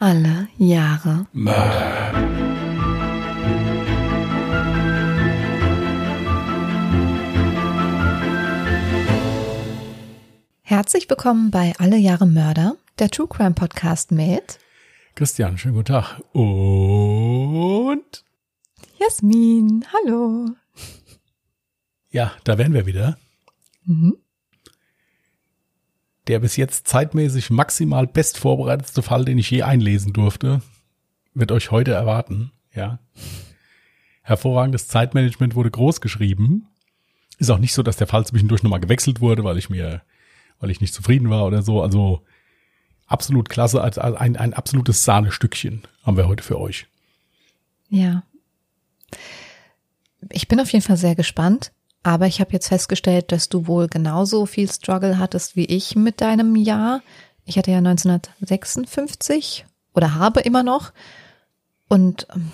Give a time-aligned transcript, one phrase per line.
[0.00, 2.12] Alle Jahre Mörder.
[10.62, 14.60] Herzlich willkommen bei Alle Jahre Mörder, der True Crime Podcast mit
[15.16, 16.20] Christian, schönen guten Tag.
[16.32, 18.24] Und
[19.00, 19.84] Jasmin.
[19.92, 20.50] Hallo.
[22.10, 23.18] ja, da wären wir wieder.
[23.84, 24.16] Mhm.
[26.28, 30.60] Der bis jetzt zeitmäßig maximal bestvorbereitetste Fall, den ich je einlesen durfte,
[31.34, 32.52] wird euch heute erwarten.
[32.74, 32.98] Ja.
[34.22, 36.68] Hervorragendes Zeitmanagement wurde groß geschrieben.
[37.38, 40.02] Ist auch nicht so, dass der Fall zwischendurch nochmal gewechselt wurde, weil ich mir,
[40.60, 41.82] weil ich nicht zufrieden war oder so.
[41.82, 42.22] Also
[43.06, 46.88] absolut klasse, ein, ein absolutes Sahnestückchen haben wir heute für euch.
[47.88, 48.22] Ja.
[50.30, 53.88] Ich bin auf jeden Fall sehr gespannt, aber ich habe jetzt festgestellt, dass du wohl
[53.88, 57.02] genauso viel Struggle hattest wie ich mit deinem Jahr.
[57.44, 60.92] Ich hatte ja 1956 oder habe immer noch.
[61.88, 62.52] Und ähm,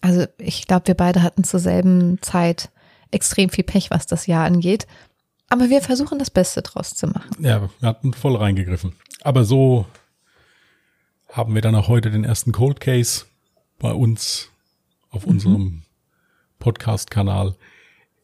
[0.00, 2.70] also ich glaube, wir beide hatten zur selben Zeit
[3.10, 4.86] extrem viel Pech, was das Jahr angeht.
[5.48, 7.30] Aber wir versuchen das Beste draus zu machen.
[7.40, 8.94] Ja, wir hatten voll reingegriffen.
[9.22, 9.86] Aber so
[11.30, 13.24] haben wir dann auch heute den ersten Cold Case
[13.78, 14.50] bei uns
[15.10, 15.82] auf unserem
[16.58, 17.56] Podcast-Kanal.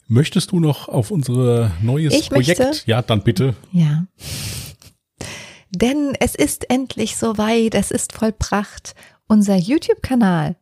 [0.06, 2.60] Möchtest du noch auf unser neues Ich Projekt?
[2.60, 2.90] möchte.
[2.90, 3.54] Ja, dann bitte.
[3.72, 4.06] Ja.
[5.70, 8.94] Denn es ist endlich soweit, es ist vollbracht.
[9.26, 10.56] Unser YouTube-Kanal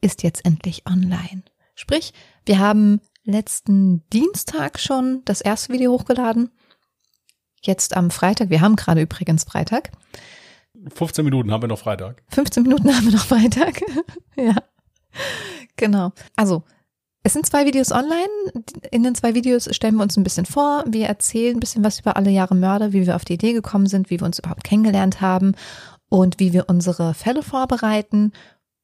[0.00, 1.44] ist jetzt endlich online.
[1.74, 2.12] Sprich,
[2.46, 6.50] wir haben letzten Dienstag schon das erste Video hochgeladen.
[7.62, 9.92] Jetzt am Freitag, wir haben gerade übrigens Freitag.
[10.94, 12.22] 15 Minuten haben wir noch Freitag.
[12.28, 13.80] 15 Minuten haben wir noch Freitag.
[14.36, 14.54] ja.
[15.76, 16.12] Genau.
[16.36, 16.64] Also,
[17.26, 18.28] es sind zwei Videos online.
[18.92, 20.84] In den zwei Videos stellen wir uns ein bisschen vor.
[20.86, 23.86] Wir erzählen ein bisschen was über alle Jahre Mörder, wie wir auf die Idee gekommen
[23.86, 25.56] sind, wie wir uns überhaupt kennengelernt haben
[26.08, 28.30] und wie wir unsere Fälle vorbereiten.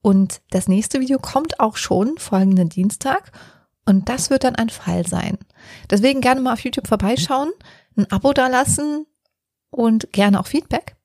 [0.02, 3.30] Und das nächste Video kommt auch schon folgenden Dienstag.
[3.86, 5.38] Und das wird dann ein Fall sein.
[5.88, 7.52] Deswegen gerne mal auf YouTube vorbeischauen,
[7.96, 9.06] ein Abo dalassen
[9.70, 10.96] und gerne auch Feedback.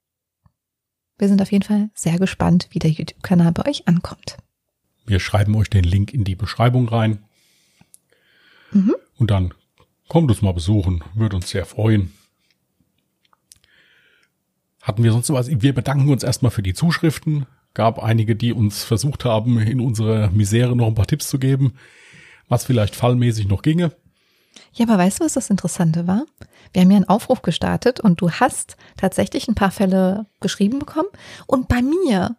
[1.19, 4.38] Wir sind auf jeden Fall sehr gespannt, wie der YouTube-Kanal bei euch ankommt.
[5.06, 7.19] Wir schreiben euch den Link in die Beschreibung rein.
[8.72, 8.96] Mhm.
[9.18, 9.54] Und dann
[10.08, 11.04] kommt uns mal besuchen.
[11.14, 12.14] Würde uns sehr freuen.
[14.82, 15.50] Hatten wir sonst was?
[15.50, 17.46] Wir bedanken uns erstmal für die Zuschriften.
[17.74, 21.74] Gab einige, die uns versucht haben, in unserer Misere noch ein paar Tipps zu geben,
[22.48, 23.92] was vielleicht fallmäßig noch ginge.
[24.74, 26.26] Ja, aber weißt du, was das Interessante war?
[26.74, 31.10] Wir haben ja einen Aufruf gestartet und du hast tatsächlich ein paar Fälle geschrieben bekommen.
[31.46, 32.38] Und bei mir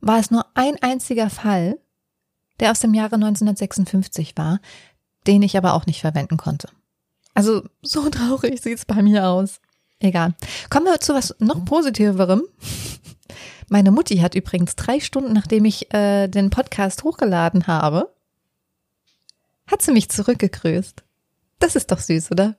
[0.00, 1.78] war es nur ein einziger Fall,
[2.60, 4.60] der aus dem Jahre 1956 war,
[5.26, 6.68] den ich aber auch nicht verwenden konnte.
[7.34, 9.60] Also so traurig sieht's bei mir aus.
[10.00, 10.34] Egal.
[10.70, 12.42] Kommen wir zu was noch Positiverem.
[13.68, 18.12] Meine Mutti hat übrigens drei Stunden, nachdem ich äh, den Podcast hochgeladen habe,
[19.66, 21.02] hat sie mich zurückgegrüßt.
[21.60, 22.56] Das ist doch süß, oder?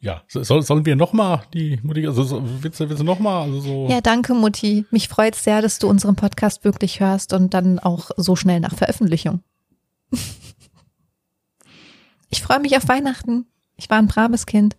[0.00, 3.04] Ja, so- soll, sollen wir noch mal die Mutti, also so, willst, du- willst du
[3.04, 4.86] noch mal, also so, Ja, danke, Mutti.
[4.90, 8.74] Mich freut sehr, dass du unseren Podcast wirklich hörst und dann auch so schnell nach
[8.74, 9.42] Veröffentlichung.
[12.30, 13.46] Ich freue mich auf Weihnachten.
[13.76, 14.76] Ich war ein braves Kind.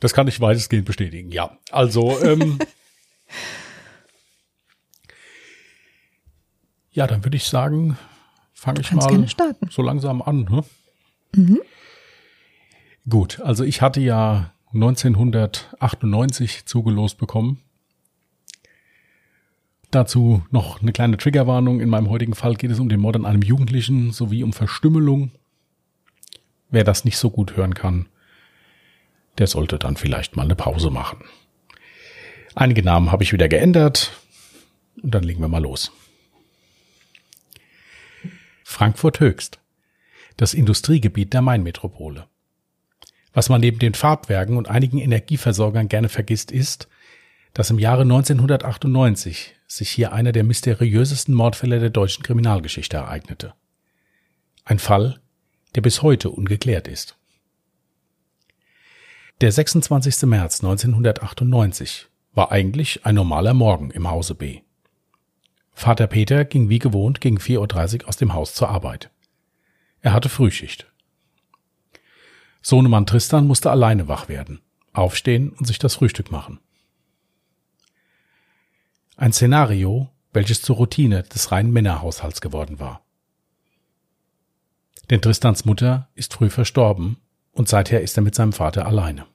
[0.00, 1.58] das kann ich weitestgehend bestätigen, ja.
[1.70, 2.58] Also, ähm,
[6.90, 7.98] ja, dann würde ich sagen,
[8.52, 9.26] fange ich mal
[9.70, 10.44] so langsam an.
[10.44, 10.64] Ne?
[11.34, 11.60] Mhm.
[13.08, 17.60] Gut, also ich hatte ja 1998 zugelost bekommen.
[19.92, 21.80] Dazu noch eine kleine Triggerwarnung.
[21.80, 25.32] In meinem heutigen Fall geht es um den Mord an einem Jugendlichen sowie um Verstümmelung.
[26.70, 28.08] Wer das nicht so gut hören kann,
[29.36, 31.22] der sollte dann vielleicht mal eine Pause machen.
[32.54, 34.12] Einige Namen habe ich wieder geändert
[35.02, 35.92] und dann legen wir mal los.
[38.64, 39.60] Frankfurt Höchst,
[40.38, 42.26] das Industriegebiet der Mainmetropole.
[43.34, 46.88] Was man neben den Farbwerken und einigen Energieversorgern gerne vergisst, ist,
[47.54, 53.54] dass im Jahre 1998 sich hier einer der mysteriösesten Mordfälle der deutschen Kriminalgeschichte ereignete.
[54.64, 55.20] Ein Fall,
[55.74, 57.16] der bis heute ungeklärt ist.
[59.40, 60.22] Der 26.
[60.22, 64.60] März 1998 war eigentlich ein normaler Morgen im Hause B.
[65.72, 69.10] Vater Peter ging wie gewohnt gegen 4.30 Uhr aus dem Haus zur Arbeit.
[70.00, 70.86] Er hatte Frühschicht.
[72.60, 74.60] Sohnemann Tristan musste alleine wach werden,
[74.92, 76.60] aufstehen und sich das Frühstück machen.
[79.16, 83.04] Ein Szenario, welches zur Routine des reinen Männerhaushalts geworden war.
[85.10, 87.18] Denn Tristans Mutter ist früh verstorben
[87.52, 89.26] und seither ist er mit seinem Vater alleine.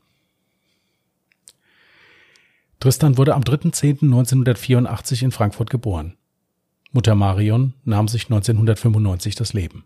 [2.79, 6.17] Tristan wurde am 3.10.1984 in Frankfurt geboren.
[6.91, 9.85] Mutter Marion nahm sich 1995 das Leben.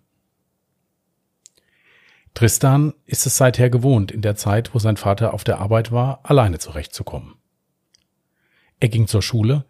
[2.33, 6.21] Tristan ist es seither gewohnt, in der Zeit, wo sein Vater auf der Arbeit war,
[6.23, 7.35] alleine zurechtzukommen.
[8.79, 9.65] Er ging zur Schule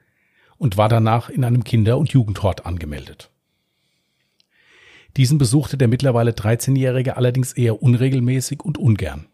[0.61, 3.31] und war danach in einem Kinder- und Jugendhort angemeldet.
[5.17, 9.25] Diesen besuchte der mittlerweile 13-Jährige allerdings eher unregelmäßig und ungern.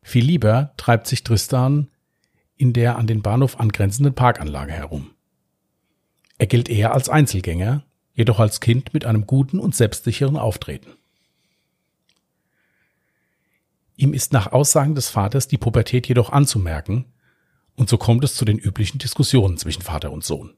[0.00, 1.88] Viel lieber treibt sich Tristan
[2.56, 5.10] in der an den Bahnhof angrenzenden Parkanlage herum.
[6.38, 10.92] Er gilt eher als Einzelgänger, jedoch als Kind mit einem guten und selbstsicheren Auftreten.
[13.96, 17.04] Ihm ist nach Aussagen des Vaters die Pubertät jedoch anzumerken,
[17.76, 20.54] und so kommt es zu den üblichen Diskussionen zwischen Vater und Sohn.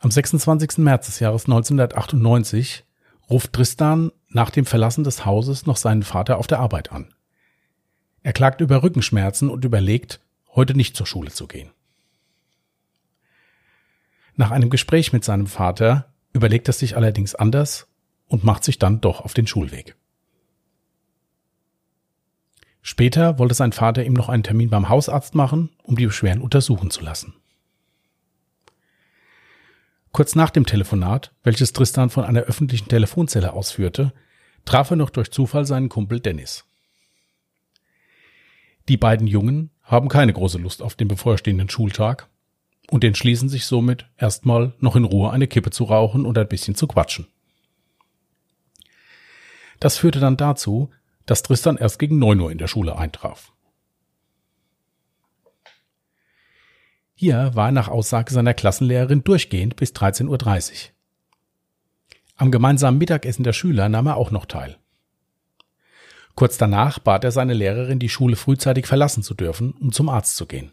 [0.00, 0.78] Am 26.
[0.78, 2.84] März des Jahres 1998
[3.30, 7.14] ruft Tristan nach dem Verlassen des Hauses noch seinen Vater auf der Arbeit an.
[8.22, 10.20] Er klagt über Rückenschmerzen und überlegt,
[10.54, 11.70] heute nicht zur Schule zu gehen.
[14.36, 17.86] Nach einem Gespräch mit seinem Vater überlegt er sich allerdings anders
[18.26, 19.96] und macht sich dann doch auf den Schulweg.
[22.86, 26.90] Später wollte sein Vater ihm noch einen Termin beim Hausarzt machen, um die Beschwerden untersuchen
[26.90, 27.32] zu lassen.
[30.12, 34.12] Kurz nach dem Telefonat, welches Tristan von einer öffentlichen Telefonzelle ausführte,
[34.66, 36.66] traf er noch durch Zufall seinen Kumpel Dennis.
[38.90, 42.28] Die beiden Jungen haben keine große Lust auf den bevorstehenden Schultag
[42.90, 46.74] und entschließen sich somit, erstmal noch in Ruhe eine Kippe zu rauchen und ein bisschen
[46.74, 47.28] zu quatschen.
[49.80, 50.90] Das führte dann dazu,
[51.26, 53.52] dass Tristan erst gegen neun Uhr in der Schule eintraf.
[57.14, 60.78] Hier war er nach Aussage seiner Klassenlehrerin durchgehend bis 13.30 Uhr.
[62.36, 64.76] Am gemeinsamen Mittagessen der Schüler nahm er auch noch teil.
[66.34, 70.36] Kurz danach bat er seine Lehrerin, die Schule frühzeitig verlassen zu dürfen, um zum Arzt
[70.36, 70.72] zu gehen.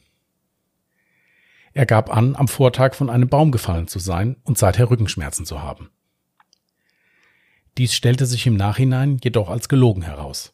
[1.73, 5.61] Er gab an, am Vortag von einem Baum gefallen zu sein und seither Rückenschmerzen zu
[5.61, 5.91] haben.
[7.81, 10.53] Dies stellte sich im Nachhinein jedoch als gelogen heraus.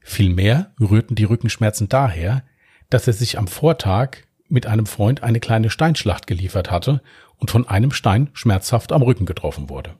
[0.00, 2.42] Vielmehr rührten die Rückenschmerzen daher,
[2.90, 7.00] dass er sich am Vortag mit einem Freund eine kleine Steinschlacht geliefert hatte
[7.36, 9.94] und von einem Stein schmerzhaft am Rücken getroffen wurde.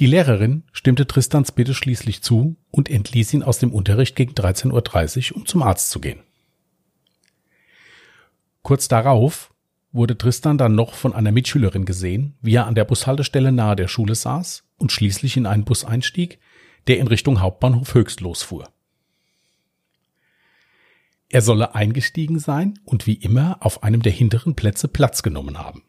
[0.00, 5.30] Die Lehrerin stimmte Tristans Bitte schließlich zu und entließ ihn aus dem Unterricht gegen 13.30
[5.30, 6.24] Uhr, um zum Arzt zu gehen.
[8.62, 9.49] Kurz darauf
[9.92, 13.88] wurde Tristan dann noch von einer Mitschülerin gesehen, wie er an der Bushaltestelle nahe der
[13.88, 16.38] Schule saß und schließlich in einen Bus einstieg,
[16.86, 18.68] der in Richtung Hauptbahnhof Höchst losfuhr.
[21.28, 25.84] Er solle eingestiegen sein und wie immer auf einem der hinteren Plätze Platz genommen haben.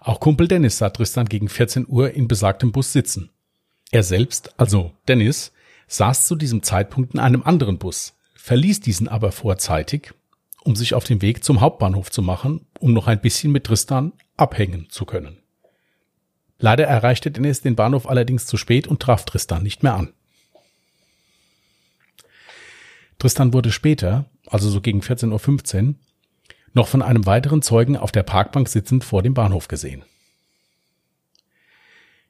[0.00, 3.30] Auch Kumpel Dennis sah Tristan gegen 14 Uhr in besagtem Bus sitzen.
[3.90, 5.52] Er selbst, also Dennis,
[5.86, 10.12] saß zu diesem Zeitpunkt in einem anderen Bus, verließ diesen aber vorzeitig,
[10.64, 14.12] um sich auf den Weg zum Hauptbahnhof zu machen, um noch ein bisschen mit Tristan
[14.36, 15.38] abhängen zu können.
[16.58, 20.12] Leider erreichte Dennis den Bahnhof allerdings zu spät und traf Tristan nicht mehr an.
[23.18, 25.94] Tristan wurde später, also so gegen 14.15 Uhr,
[26.72, 30.04] noch von einem weiteren Zeugen auf der Parkbank sitzend vor dem Bahnhof gesehen.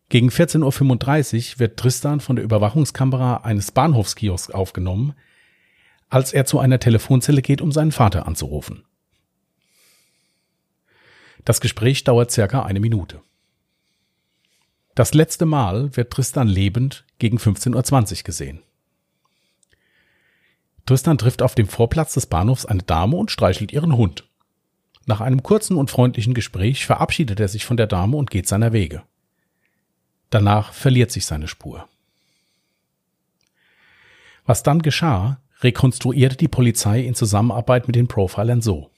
[0.09, 5.15] Gegen 14.35 Uhr wird Tristan von der Überwachungskamera eines Bahnhofskiosks aufgenommen,
[6.11, 8.85] als er zu einer Telefonzelle geht, um seinen Vater anzurufen.
[11.45, 13.23] Das Gespräch dauert circa eine Minute.
[14.95, 18.63] Das letzte Mal wird Tristan lebend gegen 15.20 Uhr gesehen.
[20.87, 24.29] Tristan trifft auf dem Vorplatz des Bahnhofs eine Dame und streichelt ihren Hund.
[25.07, 28.73] Nach einem kurzen und freundlichen Gespräch verabschiedet er sich von der Dame und geht seiner
[28.73, 29.03] Wege.
[30.31, 31.89] Danach verliert sich seine Spur.
[34.45, 38.91] Was dann geschah, rekonstruierte die Polizei in Zusammenarbeit mit den Profilern so.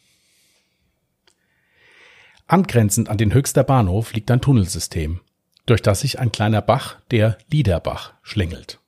[2.47, 5.21] Angrenzend an den Höchster Bahnhof liegt ein Tunnelsystem,
[5.67, 8.81] durch das sich ein kleiner Bach, der Liederbach, schlängelt.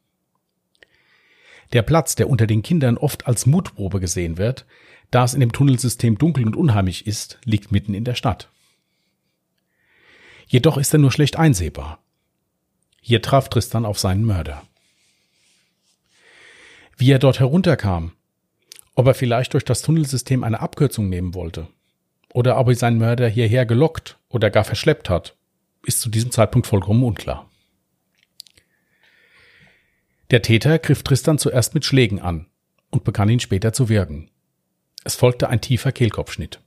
[1.73, 4.67] Der Platz, der unter den Kindern oft als Mutprobe gesehen wird,
[5.11, 8.49] da es in dem Tunnelsystem dunkel und unheimlich ist, liegt mitten in der Stadt.
[10.49, 12.03] Jedoch ist er nur schlecht einsehbar.
[13.01, 14.63] Hier traf Tristan auf seinen Mörder.
[16.97, 18.13] Wie er dort herunterkam,
[18.95, 21.69] ob er vielleicht durch das Tunnelsystem eine Abkürzung nehmen wollte,
[22.33, 25.37] oder ob er seinen Mörder hierher gelockt oder gar verschleppt hat,
[25.85, 27.49] ist zu diesem Zeitpunkt vollkommen unklar.
[30.31, 32.47] Der Täter griff Tristan zuerst mit Schlägen an
[32.91, 34.31] und begann ihn später zu wirken.
[35.05, 36.61] Es folgte ein tiefer Kehlkopfschnitt.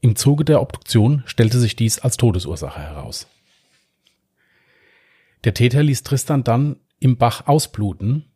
[0.00, 3.26] Im Zuge der Obduktion stellte sich dies als Todesursache heraus.
[5.44, 8.26] Der Täter ließ Tristan dann im Bach ausbluten,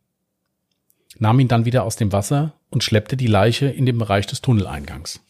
[1.17, 4.41] nahm ihn dann wieder aus dem Wasser und schleppte die Leiche in den Bereich des
[4.41, 5.21] Tunneleingangs.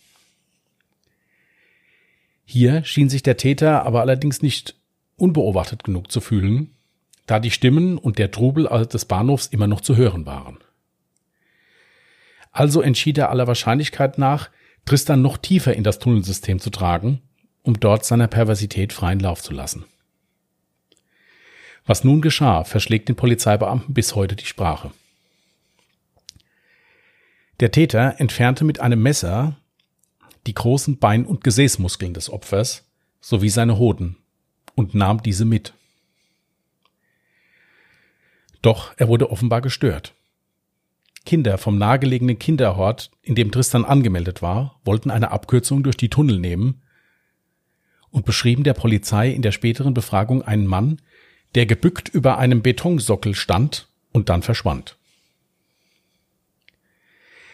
[2.45, 4.75] Hier schien sich der Täter aber allerdings nicht
[5.17, 6.75] unbeobachtet genug zu fühlen,
[7.25, 10.59] da die Stimmen und der Trubel des Bahnhofs immer noch zu hören waren.
[12.51, 14.49] Also entschied er aller Wahrscheinlichkeit nach,
[14.85, 17.21] Tristan noch tiefer in das Tunnelsystem zu tragen,
[17.63, 19.85] um dort seiner Perversität freien Lauf zu lassen.
[21.85, 24.91] Was nun geschah, verschlägt den Polizeibeamten bis heute die Sprache.
[27.59, 29.55] Der Täter entfernte mit einem Messer
[30.47, 32.83] die großen Bein- und Gesäßmuskeln des Opfers
[33.21, 34.17] sowie seine Hoden
[34.75, 35.73] und nahm diese mit.
[38.61, 40.13] Doch er wurde offenbar gestört.
[41.25, 46.39] Kinder vom nahegelegenen Kinderhort, in dem Tristan angemeldet war, wollten eine Abkürzung durch die Tunnel
[46.39, 46.81] nehmen
[48.11, 51.01] und beschrieben der Polizei in der späteren Befragung einen Mann,
[51.55, 54.97] der gebückt über einem Betonsockel stand und dann verschwand.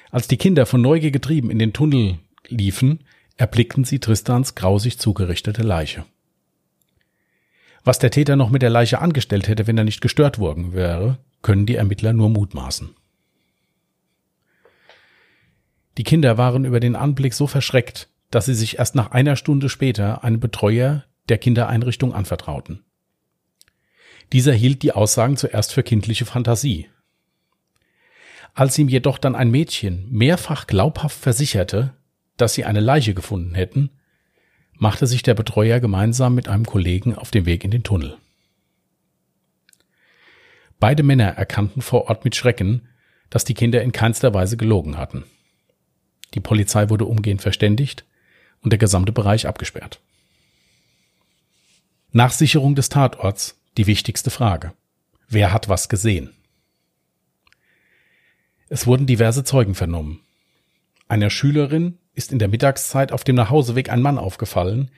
[0.10, 2.17] Als die Kinder von Neugier getrieben in den Tunnel
[2.48, 3.00] liefen,
[3.38, 6.05] erblickten sie Tristans grausig zugerichtete Leiche.
[7.84, 11.17] Was der Täter noch mit der Leiche angestellt hätte, wenn er nicht gestört worden wäre,
[11.41, 12.89] können die Ermittler nur mutmaßen.
[15.98, 19.70] Die Kinder waren über den Anblick so verschreckt, dass sie sich erst nach einer Stunde
[19.70, 22.84] später einem Betreuer der Kindereinrichtung anvertrauten.
[24.33, 26.88] Dieser hielt die Aussagen zuerst für kindliche Fantasie.
[28.53, 31.93] Als ihm jedoch dann ein Mädchen mehrfach glaubhaft versicherte,
[32.38, 33.89] dass sie eine Leiche gefunden hätten,
[34.73, 38.17] machte sich der Betreuer gemeinsam mit einem Kollegen auf den Weg in den Tunnel.
[40.79, 42.88] Beide Männer erkannten vor Ort mit Schrecken,
[43.29, 45.23] dass die Kinder in keinster Weise gelogen hatten.
[46.33, 48.05] Die Polizei wurde umgehend verständigt
[48.61, 50.00] und der gesamte Bereich abgesperrt.
[52.11, 54.73] Nach Sicherung des Tatorts die wichtigste Frage.
[55.27, 56.31] Wer hat was gesehen?
[58.69, 60.21] Es wurden diverse Zeugen vernommen.
[61.07, 64.91] Einer Schülerin ist in der Mittagszeit auf dem Nachhauseweg ein Mann aufgefallen,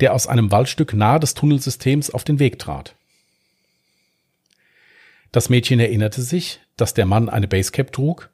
[0.00, 2.94] der aus einem Waldstück nahe des Tunnelsystems auf den Weg trat.
[5.32, 8.30] Das Mädchen erinnerte sich, dass der Mann eine Basecap trug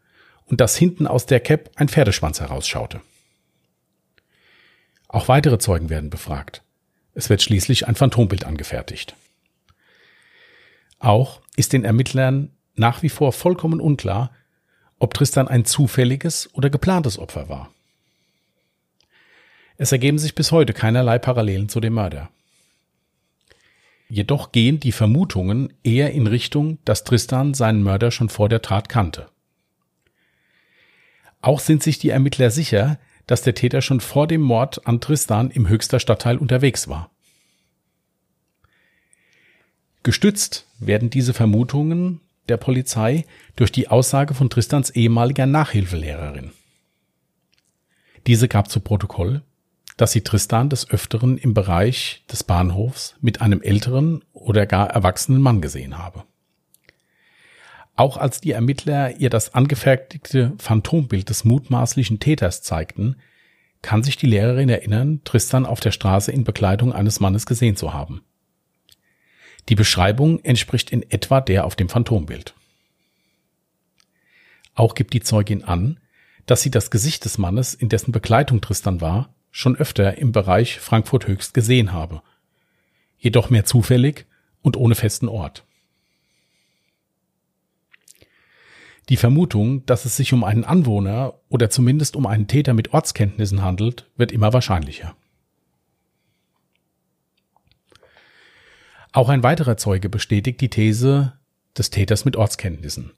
[0.47, 3.01] und dass hinten aus der Cap ein Pferdeschwanz herausschaute.
[5.09, 6.63] Auch weitere Zeugen werden befragt.
[7.15, 9.15] Es wird schließlich ein Phantombild angefertigt.
[11.05, 14.31] Auch ist den Ermittlern nach wie vor vollkommen unklar,
[14.99, 17.71] ob Tristan ein zufälliges oder geplantes Opfer war.
[19.77, 22.31] Es ergeben sich bis heute keinerlei Parallelen zu dem Mörder.
[24.09, 28.89] Jedoch gehen die Vermutungen eher in Richtung, dass Tristan seinen Mörder schon vor der Tat
[28.89, 29.29] kannte.
[31.43, 35.51] Auch sind sich die Ermittler sicher, dass der Täter schon vor dem Mord an Tristan
[35.51, 37.11] im Höchster Stadtteil unterwegs war.
[40.05, 43.25] Gestützt werden diese Vermutungen der Polizei
[43.57, 46.53] durch die Aussage von Tristans ehemaliger Nachhilfelehrerin.
[48.27, 49.43] Diese gab zu Protokoll,
[49.97, 55.41] dass sie Tristan des Öfteren im Bereich des Bahnhofs mit einem älteren oder gar erwachsenen
[55.41, 56.25] Mann gesehen habe.
[57.97, 63.17] Auch als die Ermittler ihr das angefertigte Phantombild des mutmaßlichen Täters zeigten,
[63.83, 67.93] kann sich die Lehrerin erinnern, Tristan auf der Straße in Bekleidung eines Mannes gesehen zu
[67.93, 68.23] haben.
[69.69, 72.55] Die Beschreibung entspricht in etwa der auf dem Phantombild.
[74.75, 75.99] Auch gibt die Zeugin an,
[76.47, 80.81] dass sie das Gesicht des Mannes, in dessen Begleitung Tristan war, schon öfter im Bereich
[80.81, 82.23] Frankfurt Höchst gesehen habe.
[83.19, 84.27] Jedoch mehr zufällig
[84.61, 85.65] und ohne festen Ort.
[89.09, 93.63] Die Vermutung, dass es sich um einen Anwohner oder zumindest um einen Täter mit Ortskenntnissen
[93.63, 95.15] handelt, wird immer wahrscheinlicher.
[99.15, 101.39] Auch ein weiterer Zeuge bestätigt die These
[101.79, 103.13] des Täters mit Ortskenntnissen.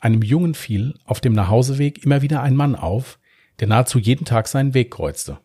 [0.00, 3.20] Einem Jungen fiel auf dem Nachhauseweg immer wieder ein Mann auf,
[3.60, 5.38] der nahezu jeden Tag seinen Weg kreuzte.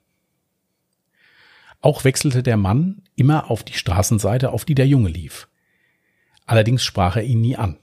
[1.80, 5.48] Auch wechselte der Mann immer auf die Straßenseite, auf die der Junge lief.
[6.48, 7.78] Allerdings sprach er ihn nie an.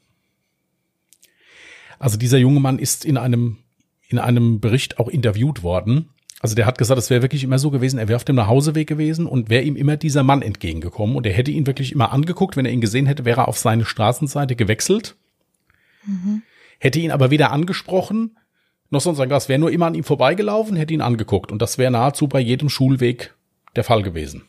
[2.00, 3.58] Also dieser junge Mann ist in einem,
[4.08, 6.10] in einem Bericht auch interviewt worden.
[6.40, 8.86] Also der hat gesagt, es wäre wirklich immer so gewesen, er wäre auf dem Nachhauseweg
[8.86, 12.56] gewesen und wäre ihm immer dieser Mann entgegengekommen und er hätte ihn wirklich immer angeguckt.
[12.56, 15.16] Wenn er ihn gesehen hätte, wäre er auf seine Straßenseite gewechselt.
[16.06, 16.42] Mhm.
[16.78, 18.36] Hätte ihn aber weder angesprochen,
[18.90, 21.50] noch sonst irgendwas, wäre nur immer an ihm vorbeigelaufen, hätte ihn angeguckt.
[21.50, 23.34] Und das wäre nahezu bei jedem Schulweg
[23.76, 24.44] der Fall gewesen.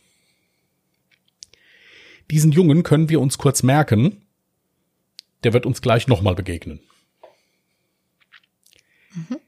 [2.31, 4.21] Diesen Jungen können wir uns kurz merken.
[5.43, 6.79] Der wird uns gleich nochmal begegnen.
[9.15, 9.39] Mhm.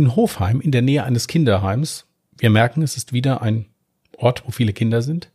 [0.00, 2.06] In Hofheim, in der Nähe eines Kinderheims,
[2.38, 3.66] wir merken, es ist wieder ein
[4.16, 5.30] Ort, wo viele Kinder sind,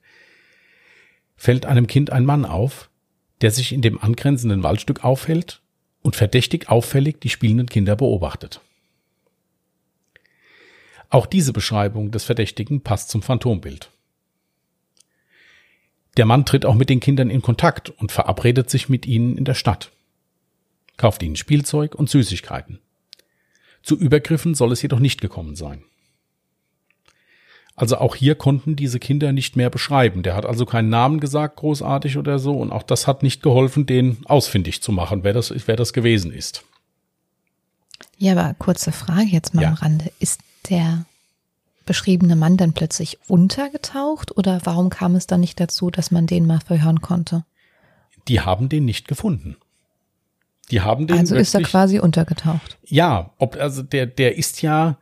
[1.36, 2.89] fällt einem Kind ein Mann auf,
[3.41, 5.62] der sich in dem angrenzenden Waldstück aufhält
[6.01, 8.60] und verdächtig auffällig die spielenden Kinder beobachtet.
[11.12, 13.91] Auch diese Beschreibung des Verdächtigen passt zum Phantombild.
[16.17, 19.45] Der Mann tritt auch mit den Kindern in Kontakt und verabredet sich mit ihnen in
[19.45, 19.91] der Stadt,
[20.98, 22.79] kauft ihnen Spielzeug und Süßigkeiten.
[23.86, 25.84] Zu Übergriffen soll es jedoch nicht gekommen sein.
[27.75, 30.24] Also auch hier konnten diese Kinder nicht mehr beschreiben.
[30.24, 32.58] Der hat also keinen Namen gesagt, großartig oder so.
[32.58, 36.34] Und auch das hat nicht geholfen, den ausfindig zu machen, wer das, wer das gewesen
[36.34, 36.63] ist.
[38.18, 39.68] Ja, aber kurze Frage jetzt mal ja.
[39.68, 40.12] am Rande.
[40.20, 40.39] Ist
[40.70, 41.06] der
[41.86, 46.48] beschriebene Mann dann plötzlich untergetaucht oder warum kam es dann nicht dazu, dass man den
[46.48, 47.46] mal verhören konnte?
[48.30, 49.58] Die haben den nicht gefunden.
[50.72, 52.77] Die haben den Also ist er quasi untergetaucht.
[52.86, 54.98] Ja, ob also der der ist ja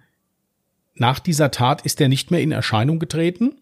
[0.95, 3.61] nach dieser Tat ist er nicht mehr in Erscheinung getreten,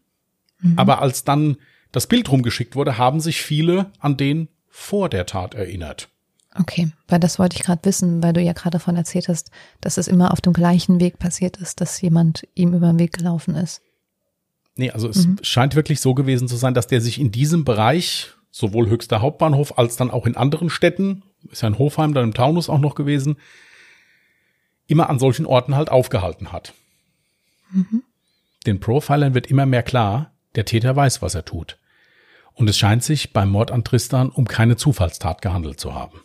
[0.60, 0.78] mhm.
[0.78, 1.58] aber als dann
[1.92, 6.10] das Bild rumgeschickt wurde, haben sich viele an den vor der Tat erinnert.
[6.58, 9.98] Okay, weil das wollte ich gerade wissen, weil du ja gerade davon erzählt hast, dass
[9.98, 13.56] es immer auf dem gleichen Weg passiert ist, dass jemand ihm über den Weg gelaufen
[13.56, 13.82] ist.
[14.76, 15.38] Nee, also es mhm.
[15.42, 19.78] scheint wirklich so gewesen zu sein, dass der sich in diesem Bereich, sowohl höchster Hauptbahnhof
[19.78, 22.96] als dann auch in anderen Städten, ist ja in Hofheim, dann im Taunus auch noch
[22.96, 23.38] gewesen,
[24.88, 26.74] immer an solchen Orten halt aufgehalten hat.
[27.72, 28.04] Mhm.
[28.66, 31.78] Den Profilern wird immer mehr klar, der Täter weiß, was er tut.
[32.54, 36.20] Und es scheint sich beim Mord an Tristan um keine Zufallstat gehandelt zu haben.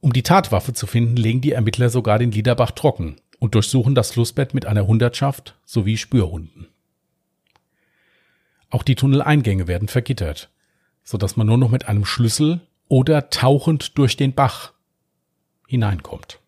[0.00, 4.10] Um die Tatwaffe zu finden, legen die Ermittler sogar den Liederbach trocken und durchsuchen das
[4.12, 6.66] Flussbett mit einer Hundertschaft sowie Spürhunden.
[8.70, 10.50] Auch die Tunneleingänge werden vergittert,
[11.04, 14.72] so dass man nur noch mit einem Schlüssel oder tauchend durch den Bach
[15.66, 16.38] hineinkommt.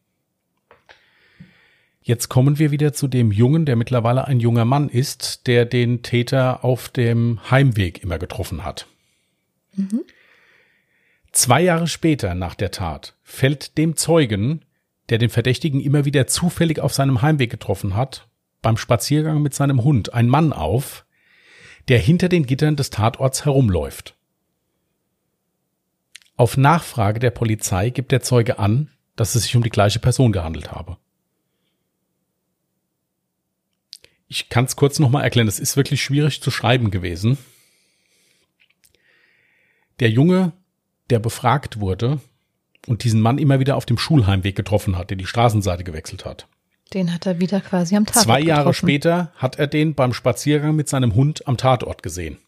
[2.03, 6.03] Jetzt kommen wir wieder zu dem Jungen, der mittlerweile ein junger Mann ist, der den
[6.03, 8.87] Täter auf dem Heimweg immer getroffen hat.
[9.75, 10.03] Mhm.
[11.33, 14.67] Zwei Jahre später nach der Tat fällt dem Zeugen,
[15.09, 18.29] der den Verdächtigen immer wieder zufällig auf seinem Heimweg getroffen hat,
[18.61, 21.07] beim Spaziergang mit seinem Hund ein Mann auf,
[21.89, 24.14] der hinter den Gittern des Tatorts herumläuft.
[26.37, 30.33] Auf Nachfrage der Polizei gibt der Zeuge an, dass es sich um die gleiche Person
[30.33, 30.97] gehandelt habe.
[34.27, 37.39] Ich kann es kurz nochmal erklären, es ist wirklich schwierig zu schreiben gewesen.
[40.01, 40.53] Der Junge
[41.11, 42.21] der befragt wurde
[42.87, 46.49] und diesen Mann immer wieder auf dem Schulheimweg getroffen hat, der die Straßenseite gewechselt hat.
[46.93, 48.87] Den hat er wieder quasi am Tatort Zwei Jahre getroffen.
[48.87, 52.39] später hat er den beim Spaziergang mit seinem Hund am Tatort gesehen.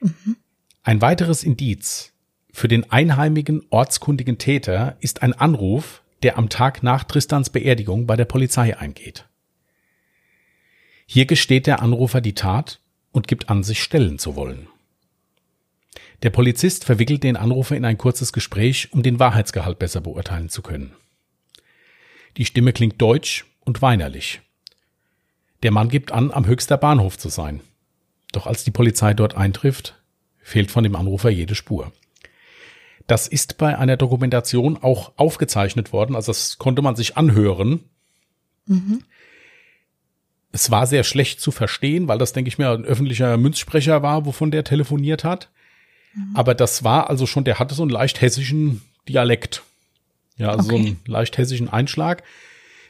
[0.00, 0.36] Mhm.
[0.84, 2.12] Ein weiteres Indiz
[2.52, 8.16] für den einheimigen ortskundigen Täter ist ein Anruf, der am Tag nach Tristans Beerdigung bei
[8.16, 9.28] der Polizei eingeht.
[11.06, 12.80] Hier gesteht der Anrufer die Tat
[13.12, 14.66] und gibt an, sich stellen zu wollen.
[16.22, 20.62] Der Polizist verwickelt den Anrufer in ein kurzes Gespräch, um den Wahrheitsgehalt besser beurteilen zu
[20.62, 20.94] können.
[22.36, 24.40] Die Stimme klingt deutsch und weinerlich.
[25.62, 27.60] Der Mann gibt an, am höchster Bahnhof zu sein.
[28.32, 30.01] Doch als die Polizei dort eintrifft,
[30.42, 31.92] fehlt von dem Anrufer jede Spur.
[33.06, 37.80] Das ist bei einer Dokumentation auch aufgezeichnet worden, also das konnte man sich anhören.
[38.66, 39.02] Mhm.
[40.52, 44.26] Es war sehr schlecht zu verstehen, weil das, denke ich mir, ein öffentlicher Münzsprecher war,
[44.26, 45.50] wovon der telefoniert hat.
[46.14, 46.36] Mhm.
[46.36, 49.62] Aber das war also schon, der hatte so einen leicht hessischen Dialekt.
[50.36, 50.70] Ja, also okay.
[50.70, 52.22] so einen leicht hessischen Einschlag.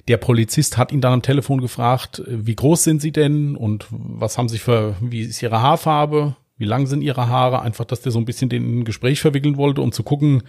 [0.08, 4.36] Der Polizist hat ihn dann am Telefon gefragt, wie groß sind Sie denn und was
[4.36, 7.60] haben Sie für, wie ist Ihre Haarfarbe, wie lang sind Ihre Haare?
[7.60, 10.44] Einfach, dass der so ein bisschen den Gespräch verwickeln wollte, um zu gucken,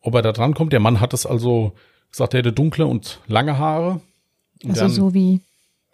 [0.00, 0.72] ob er da dran kommt.
[0.72, 1.72] Der Mann hat es also
[2.08, 4.00] gesagt, er hätte dunkle und lange Haare.
[4.62, 5.40] Und also dann, so wie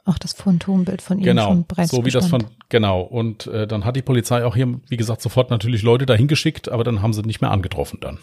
[0.04, 3.66] auch das Phantombild von ihm genau, schon bereits so wie das von genau und äh,
[3.66, 7.00] dann hat die Polizei auch hier wie gesagt sofort natürlich Leute dahin geschickt, aber dann
[7.00, 8.18] haben sie nicht mehr angetroffen dann.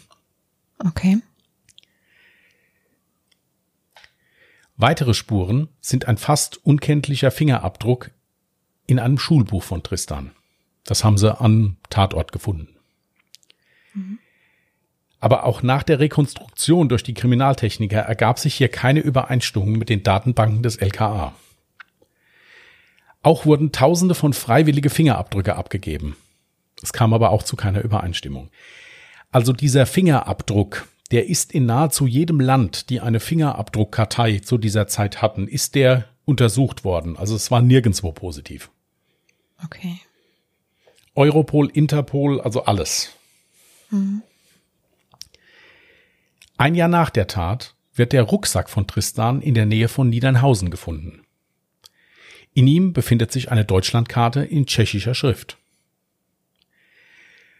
[0.84, 1.18] Okay.
[4.76, 8.10] Weitere Spuren sind ein fast unkenntlicher Fingerabdruck
[8.86, 10.32] in einem Schulbuch von Tristan.
[10.84, 12.68] Das haben sie am Tatort gefunden.
[13.94, 14.18] Mhm.
[15.18, 20.02] Aber auch nach der Rekonstruktion durch die Kriminaltechniker ergab sich hier keine Übereinstimmung mit den
[20.02, 21.34] Datenbanken des LKA.
[23.22, 26.16] Auch wurden Tausende von freiwillige Fingerabdrücke abgegeben.
[26.82, 28.50] Es kam aber auch zu keiner Übereinstimmung.
[29.32, 35.22] Also dieser Fingerabdruck, der ist in nahezu jedem Land, die eine Fingerabdruckkartei zu dieser Zeit
[35.22, 37.16] hatten, ist der untersucht worden.
[37.16, 38.70] Also es war nirgendwo positiv.
[39.64, 40.00] Okay.
[41.14, 43.12] Europol, Interpol, also alles.
[43.90, 44.22] Mhm.
[46.58, 50.70] Ein Jahr nach der Tat wird der Rucksack von Tristan in der Nähe von Niedernhausen
[50.70, 51.22] gefunden.
[52.54, 55.58] In ihm befindet sich eine Deutschlandkarte in tschechischer Schrift.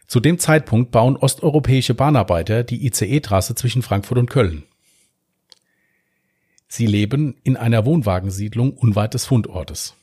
[0.07, 4.63] Zu dem Zeitpunkt bauen osteuropäische Bahnarbeiter die ICE-Trasse zwischen Frankfurt und Köln.
[6.67, 9.95] Sie leben in einer Wohnwagensiedlung unweit des Fundortes.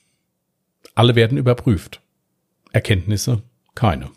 [0.95, 2.01] Alle werden überprüft.
[2.73, 3.43] Erkenntnisse
[3.75, 4.11] keine.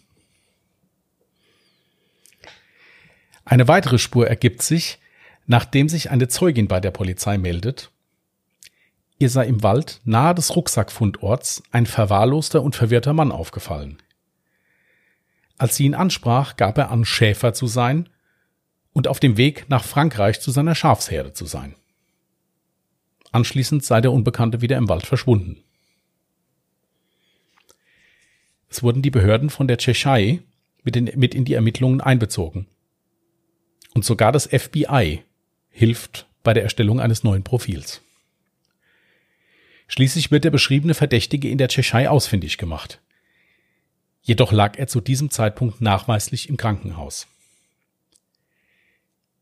[3.46, 5.00] Eine weitere Spur ergibt sich,
[5.46, 7.92] nachdem sich eine Zeugin bei der Polizei meldet.
[9.20, 13.98] Ihr sei im Wald nahe des Rucksackfundorts ein verwahrloster und verwirrter Mann aufgefallen.
[15.58, 18.10] Als sie ihn ansprach, gab er an, Schäfer zu sein
[18.94, 21.76] und auf dem Weg nach Frankreich zu seiner Schafsherde zu sein.
[23.32, 25.64] Anschließend sei der Unbekannte wieder im Wald verschwunden.
[28.70, 30.42] Es wurden die Behörden von der Tschechei
[30.84, 32.68] mit in, mit in die Ermittlungen einbezogen.
[33.94, 35.24] Und sogar das FBI
[35.70, 38.02] hilft bei der Erstellung eines neuen Profils.
[39.88, 43.02] Schließlich wird der beschriebene Verdächtige in der Tschechei ausfindig gemacht.
[44.22, 47.28] Jedoch lag er zu diesem Zeitpunkt nachweislich im Krankenhaus.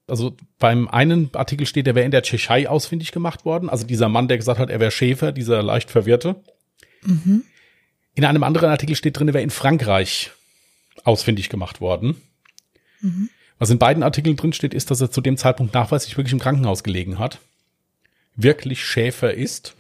[0.08, 3.70] Also beim einen Artikel steht, er wäre in der Tschechei ausfindig gemacht worden.
[3.70, 6.36] Also dieser Mann, der gesagt hat, er wäre Schäfer, dieser leicht verwirrte.
[7.04, 7.44] Mhm.
[8.16, 10.32] In einem anderen Artikel steht drin, er wäre in Frankreich
[11.04, 12.22] ausfindig gemacht worden.
[13.02, 13.30] Mhm.
[13.60, 16.40] Was in beiden Artikeln drin steht, ist, dass er zu dem Zeitpunkt nachweislich wirklich im
[16.40, 17.40] Krankenhaus gelegen hat.
[18.36, 19.76] Wirklich Schäfer ist.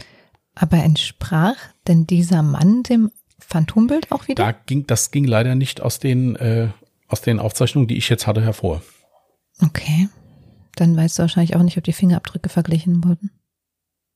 [0.53, 1.55] Aber entsprach
[1.87, 4.43] denn dieser Mann dem Phantombild auch wieder?
[4.43, 6.69] Da ging, das ging leider nicht aus den, äh,
[7.07, 8.81] aus den Aufzeichnungen, die ich jetzt hatte, hervor.
[9.61, 10.09] Okay.
[10.75, 13.31] Dann weißt du wahrscheinlich auch nicht, ob die Fingerabdrücke verglichen wurden.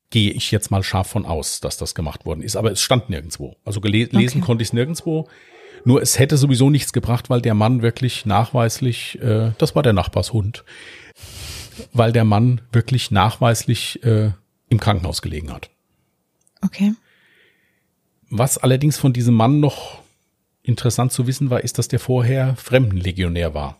[0.09, 2.55] Gehe ich jetzt mal scharf von aus, dass das gemacht worden ist.
[2.55, 3.55] Aber es stand nirgendwo.
[3.63, 4.39] Also lesen okay.
[4.39, 5.27] konnte ich es nirgendwo.
[5.85, 9.93] Nur es hätte sowieso nichts gebracht, weil der Mann wirklich nachweislich, äh, das war der
[9.93, 10.63] Nachbarshund,
[11.93, 14.31] weil der Mann wirklich nachweislich äh,
[14.69, 15.69] im Krankenhaus gelegen hat.
[16.61, 16.93] Okay.
[18.29, 20.01] Was allerdings von diesem Mann noch
[20.63, 23.79] interessant zu wissen war, ist, dass der vorher Fremdenlegionär war.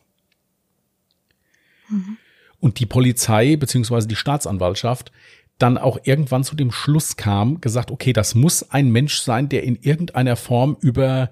[1.90, 2.18] Mhm.
[2.60, 5.12] Und die Polizei beziehungsweise die Staatsanwaltschaft
[5.60, 9.64] dann auch irgendwann zu dem Schluss kam, gesagt, okay, das muss ein Mensch sein, der
[9.64, 11.30] in irgendeiner Form über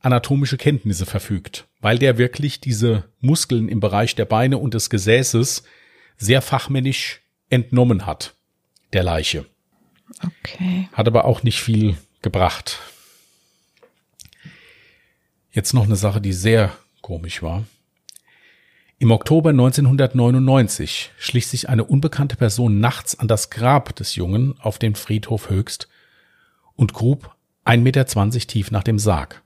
[0.00, 5.64] anatomische Kenntnisse verfügt, weil der wirklich diese Muskeln im Bereich der Beine und des Gesäßes
[6.18, 8.34] sehr fachmännisch entnommen hat,
[8.92, 9.46] der Leiche.
[10.22, 10.88] Okay.
[10.92, 12.78] Hat aber auch nicht viel gebracht.
[15.50, 17.64] Jetzt noch eine Sache, die sehr komisch war.
[18.98, 24.78] Im Oktober 1999 schlich sich eine unbekannte Person nachts an das Grab des Jungen auf
[24.78, 25.88] dem Friedhof Höchst
[26.76, 28.06] und grub 1,20 Meter
[28.46, 29.42] tief nach dem Sarg.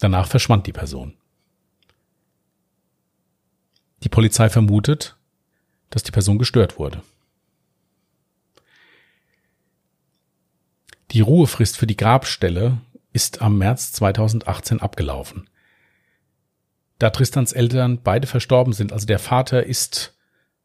[0.00, 1.14] Danach verschwand die Person.
[4.02, 5.16] Die Polizei vermutet,
[5.90, 7.02] dass die Person gestört wurde.
[11.12, 12.78] Die Ruhefrist für die Grabstelle
[13.12, 15.48] ist am März 2018 abgelaufen.
[16.98, 20.16] Da Tristans Eltern beide verstorben sind, also der Vater ist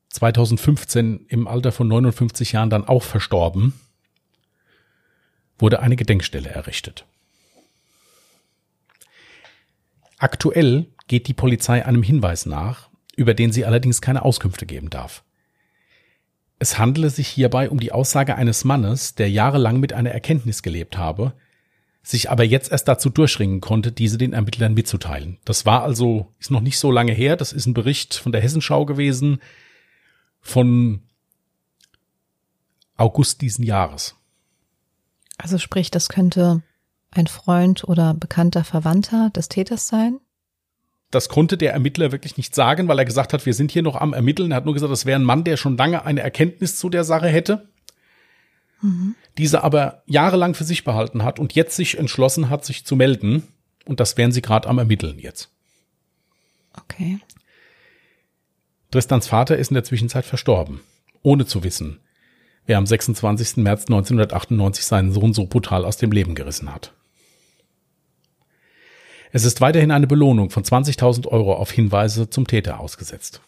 [0.10, 3.74] 2015 im Alter von 59 Jahren dann auch verstorben,
[5.60, 7.06] wurde eine Gedenkstelle errichtet.
[10.18, 15.24] Aktuell geht die Polizei einem Hinweis nach, über den sie allerdings keine Auskünfte geben darf.
[16.60, 20.98] Es handele sich hierbei um die Aussage eines Mannes, der jahrelang mit einer Erkenntnis gelebt
[20.98, 21.34] habe,
[22.04, 25.38] sich aber jetzt erst dazu durchringen konnte, diese den Ermittlern mitzuteilen.
[25.46, 28.42] Das war also, ist noch nicht so lange her, das ist ein Bericht von der
[28.42, 29.40] Hessenschau gewesen
[30.42, 31.02] von
[32.98, 34.16] August diesen Jahres.
[35.38, 36.62] Also sprich, das könnte
[37.12, 40.20] ein Freund oder bekannter Verwandter des Täters sein?
[41.10, 43.96] Das konnte der Ermittler wirklich nicht sagen, weil er gesagt hat, wir sind hier noch
[43.96, 44.52] am Ermitteln.
[44.52, 47.04] Er hat nur gesagt, das wäre ein Mann, der schon lange eine Erkenntnis zu der
[47.04, 47.70] Sache hätte,
[48.84, 49.16] mhm.
[49.38, 53.44] diese aber jahrelang für sich behalten hat und jetzt sich entschlossen hat, sich zu melden.
[53.86, 55.50] Und das wären sie gerade am Ermitteln jetzt.
[56.80, 57.20] Okay.
[58.92, 60.82] Tristans Vater ist in der Zwischenzeit verstorben,
[61.24, 62.00] ohne zu wissen,
[62.68, 63.58] wer am 26.
[63.58, 66.94] März 1998 seinen Sohn so brutal aus dem Leben gerissen hat.
[69.32, 73.42] Es ist weiterhin eine Belohnung von 20.000 Euro auf Hinweise zum Täter ausgesetzt.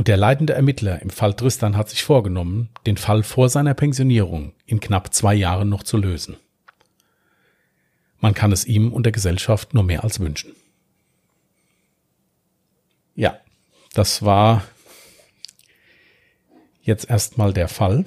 [0.00, 4.54] Und der leitende Ermittler im Fall Tristan hat sich vorgenommen, den Fall vor seiner Pensionierung
[4.64, 6.38] in knapp zwei Jahren noch zu lösen.
[8.18, 10.54] Man kann es ihm und der Gesellschaft nur mehr als wünschen.
[13.14, 13.38] Ja,
[13.92, 14.64] das war
[16.80, 18.06] jetzt erstmal der Fall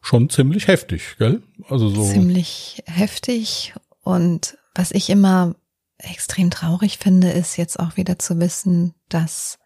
[0.00, 1.42] schon ziemlich heftig, gell?
[1.68, 2.10] Also so.
[2.10, 3.74] Ziemlich heftig.
[4.00, 5.56] Und was ich immer
[5.98, 9.58] extrem traurig finde, ist jetzt auch wieder zu wissen, dass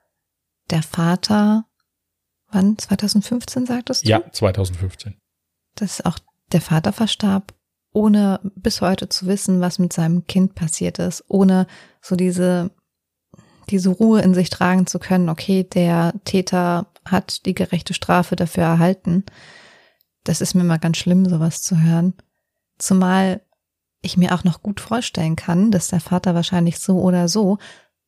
[0.71, 1.65] der Vater
[2.53, 2.79] wann?
[2.79, 4.11] 2015 sagtest du?
[4.11, 5.17] Ja, 2015.
[5.75, 6.19] Dass auch
[6.53, 7.55] der Vater verstarb,
[7.93, 11.67] ohne bis heute zu wissen, was mit seinem Kind passiert ist, ohne
[12.01, 12.71] so diese,
[13.69, 18.65] diese Ruhe in sich tragen zu können, okay, der Täter hat die gerechte Strafe dafür
[18.65, 19.25] erhalten.
[20.25, 22.15] Das ist mir mal ganz schlimm, sowas zu hören.
[22.79, 23.43] Zumal
[24.03, 27.59] ich mir auch noch gut vorstellen kann, dass der Vater wahrscheinlich so oder so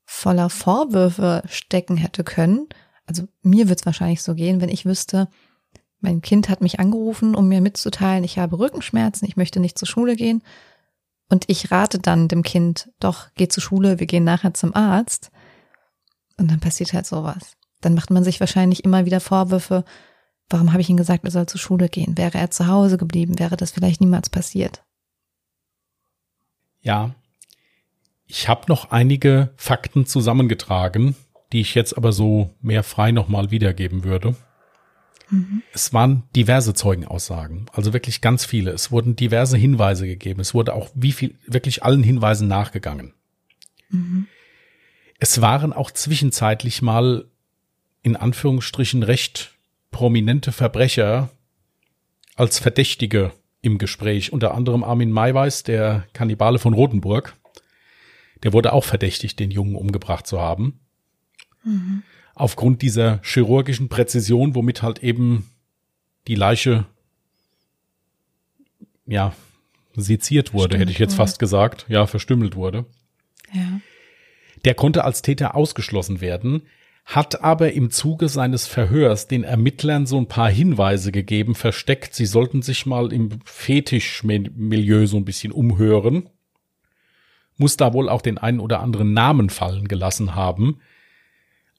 [0.05, 2.69] voller Vorwürfe stecken hätte können.
[3.07, 5.29] Also mir wird es wahrscheinlich so gehen, wenn ich wüsste,
[6.01, 9.87] mein Kind hat mich angerufen, um mir mitzuteilen, ich habe Rückenschmerzen, ich möchte nicht zur
[9.87, 10.43] Schule gehen.
[11.29, 15.31] Und ich rate dann dem Kind, doch, geh zur Schule, wir gehen nachher zum Arzt.
[16.37, 17.57] Und dann passiert halt sowas.
[17.81, 19.85] Dann macht man sich wahrscheinlich immer wieder Vorwürfe,
[20.51, 22.19] warum habe ich ihm gesagt, er soll zur Schule gehen?
[22.19, 24.83] Wäre er zu Hause geblieben, wäre das vielleicht niemals passiert.
[26.83, 27.15] Ja,
[28.27, 31.15] ich habe noch einige Fakten zusammengetragen,
[31.53, 34.35] die ich jetzt aber so mehr frei nochmal wiedergeben würde.
[35.31, 35.63] Mhm.
[35.73, 38.71] Es waren diverse Zeugenaussagen, also wirklich ganz viele.
[38.71, 40.41] Es wurden diverse Hinweise gegeben.
[40.41, 43.15] Es wurde auch wie viel, wirklich allen Hinweisen nachgegangen.
[43.91, 44.27] Mhm.
[45.19, 47.27] Es waren auch zwischenzeitlich mal
[48.03, 49.55] in Anführungsstrichen recht
[49.91, 51.31] prominente Verbrecher
[52.35, 54.33] als Verdächtige im Gespräch.
[54.33, 57.35] Unter anderem Armin Maiweis, der Kannibale von Rotenburg.
[58.43, 60.81] Der wurde auch verdächtigt, den Jungen umgebracht zu haben.
[61.65, 62.03] Mhm.
[62.35, 65.49] Aufgrund dieser chirurgischen Präzision, womit halt eben
[66.27, 66.87] die Leiche,
[69.07, 69.33] ja,
[69.95, 71.87] seziert wurde, hätte ich jetzt fast gesagt.
[71.89, 72.87] Ja, verstümmelt wurde.
[73.53, 73.81] Ja.
[74.65, 76.63] Der konnte als Täter ausgeschlossen werden
[77.05, 82.27] hat aber im Zuge seines Verhörs den Ermittlern so ein paar Hinweise gegeben, versteckt, sie
[82.27, 86.29] sollten sich mal im Fetischmilieu so ein bisschen umhören.
[87.57, 90.81] Muss da wohl auch den einen oder anderen Namen fallen gelassen haben.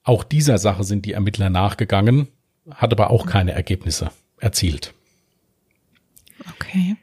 [0.04, 2.28] Auch dieser Sache sind die Ermittler nachgegangen,
[2.70, 4.94] hat aber auch keine Ergebnisse erzielt.
[6.54, 6.96] Okay.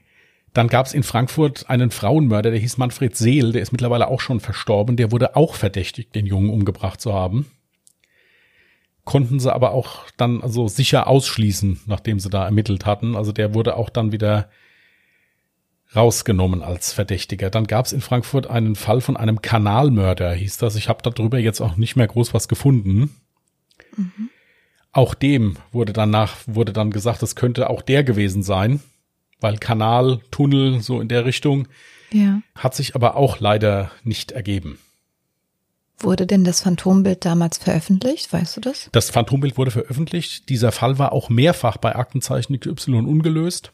[0.54, 4.20] Dann gab es in Frankfurt einen Frauenmörder, der hieß Manfred Seel, der ist mittlerweile auch
[4.20, 7.48] schon verstorben, der wurde auch verdächtigt, den Jungen umgebracht zu haben
[9.12, 13.18] konnten sie aber auch dann also sicher ausschließen, nachdem sie da ermittelt hatten.
[13.18, 14.50] Also der wurde auch dann wieder
[15.94, 17.50] rausgenommen als Verdächtiger.
[17.50, 20.78] Dann gab es in Frankfurt einen Fall von einem Kanalmörder, hieß das.
[20.78, 23.14] Ich habe darüber jetzt auch nicht mehr groß was gefunden.
[23.98, 24.30] Mhm.
[24.94, 28.80] Auch dem wurde danach wurde dann gesagt, es könnte auch der gewesen sein,
[29.42, 31.68] weil Kanal, Tunnel so in der Richtung.
[32.14, 32.42] Ja.
[32.56, 34.80] Hat sich aber auch leider nicht ergeben.
[36.04, 38.32] Wurde denn das Phantombild damals veröffentlicht?
[38.34, 38.90] Weißt du das?
[38.92, 40.50] Das Phantombild wurde veröffentlicht.
[40.50, 43.72] Dieser Fall war auch mehrfach bei Aktenzeichen XY ungelöst.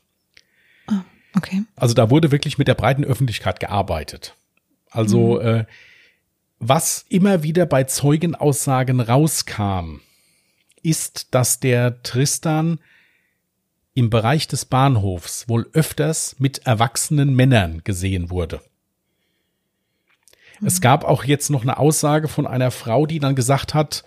[0.87, 1.03] Ah,
[1.35, 1.63] okay.
[1.75, 4.35] Also da wurde wirklich mit der breiten Öffentlichkeit gearbeitet.
[4.89, 5.47] Also mhm.
[5.47, 5.65] äh,
[6.59, 10.01] was immer wieder bei Zeugenaussagen rauskam,
[10.81, 12.79] ist, dass der Tristan
[13.93, 18.61] im Bereich des Bahnhofs wohl öfters mit erwachsenen Männern gesehen wurde.
[20.63, 24.03] Es gab auch jetzt noch eine Aussage von einer Frau, die dann gesagt hat,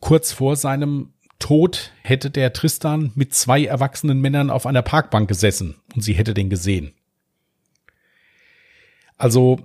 [0.00, 5.76] kurz vor seinem Tod hätte der Tristan mit zwei erwachsenen Männern auf einer Parkbank gesessen
[5.94, 6.94] und sie hätte den gesehen.
[9.16, 9.60] Also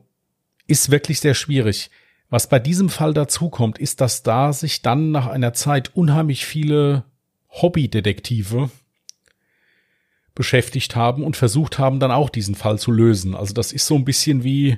[0.67, 1.89] ist wirklich sehr schwierig.
[2.29, 6.45] Was bei diesem Fall dazu kommt, ist, dass da sich dann nach einer Zeit unheimlich
[6.45, 7.05] viele
[7.49, 8.69] Hobbydetektive
[10.35, 13.35] beschäftigt haben und versucht haben, dann auch diesen Fall zu lösen.
[13.35, 14.77] Also das ist so ein bisschen wie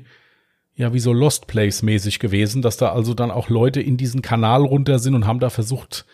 [0.76, 4.22] ja wie so Lost Place mäßig gewesen, dass da also dann auch Leute in diesen
[4.22, 6.06] Kanal runter sind und haben da versucht,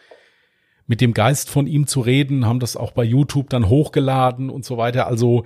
[0.88, 4.64] mit dem Geist von ihm zu reden, haben das auch bei YouTube dann hochgeladen und
[4.64, 5.08] so weiter.
[5.08, 5.44] Also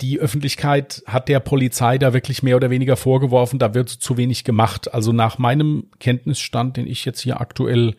[0.00, 4.44] die Öffentlichkeit hat der Polizei da wirklich mehr oder weniger vorgeworfen, da wird zu wenig
[4.44, 4.94] gemacht.
[4.94, 7.96] Also nach meinem Kenntnisstand, den ich jetzt hier aktuell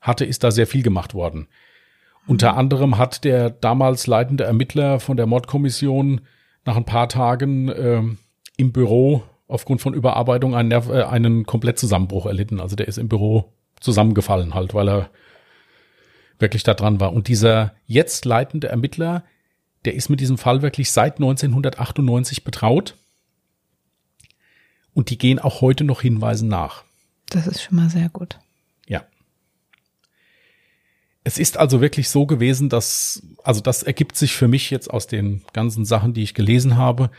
[0.00, 1.40] hatte, ist da sehr viel gemacht worden.
[1.40, 1.46] Mhm.
[2.28, 6.22] Unter anderem hat der damals leitende Ermittler von der Mordkommission
[6.64, 8.02] nach ein paar Tagen äh,
[8.56, 12.60] im Büro aufgrund von Überarbeitung einen, Nerv, äh, einen Komplettzusammenbruch erlitten.
[12.60, 15.10] Also der ist im Büro zusammengefallen halt, weil er
[16.38, 17.12] wirklich da dran war.
[17.12, 19.24] Und dieser jetzt leitende Ermittler,
[19.84, 22.96] der ist mit diesem Fall wirklich seit 1998 betraut.
[24.92, 26.84] Und die gehen auch heute noch Hinweisen nach.
[27.28, 28.38] Das ist schon mal sehr gut.
[28.86, 29.04] Ja.
[31.22, 35.06] Es ist also wirklich so gewesen, dass, also das ergibt sich für mich jetzt aus
[35.06, 37.10] den ganzen Sachen, die ich gelesen habe,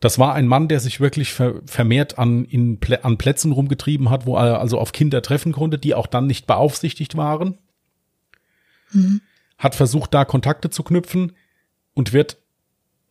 [0.00, 4.36] das war ein Mann, der sich wirklich vermehrt an, in, an Plätzen rumgetrieben hat, wo
[4.36, 7.58] er also auf Kinder treffen konnte, die auch dann nicht beaufsichtigt waren.
[8.92, 9.20] Mhm.
[9.58, 11.32] Hat versucht, da Kontakte zu knüpfen
[11.94, 12.38] und wird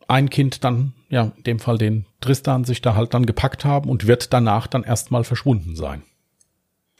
[0.08, 3.90] ein Kind dann, ja, in dem Fall den Tristan, sich da halt dann gepackt haben
[3.90, 6.02] und wird danach dann erstmal verschwunden sein.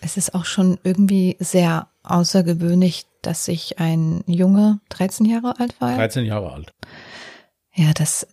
[0.00, 5.92] Es ist auch schon irgendwie sehr außergewöhnlich, dass sich ein Junge, 13 Jahre alt war,
[5.92, 5.96] er?
[5.96, 6.74] 13 Jahre alt.
[7.74, 8.26] ja, dass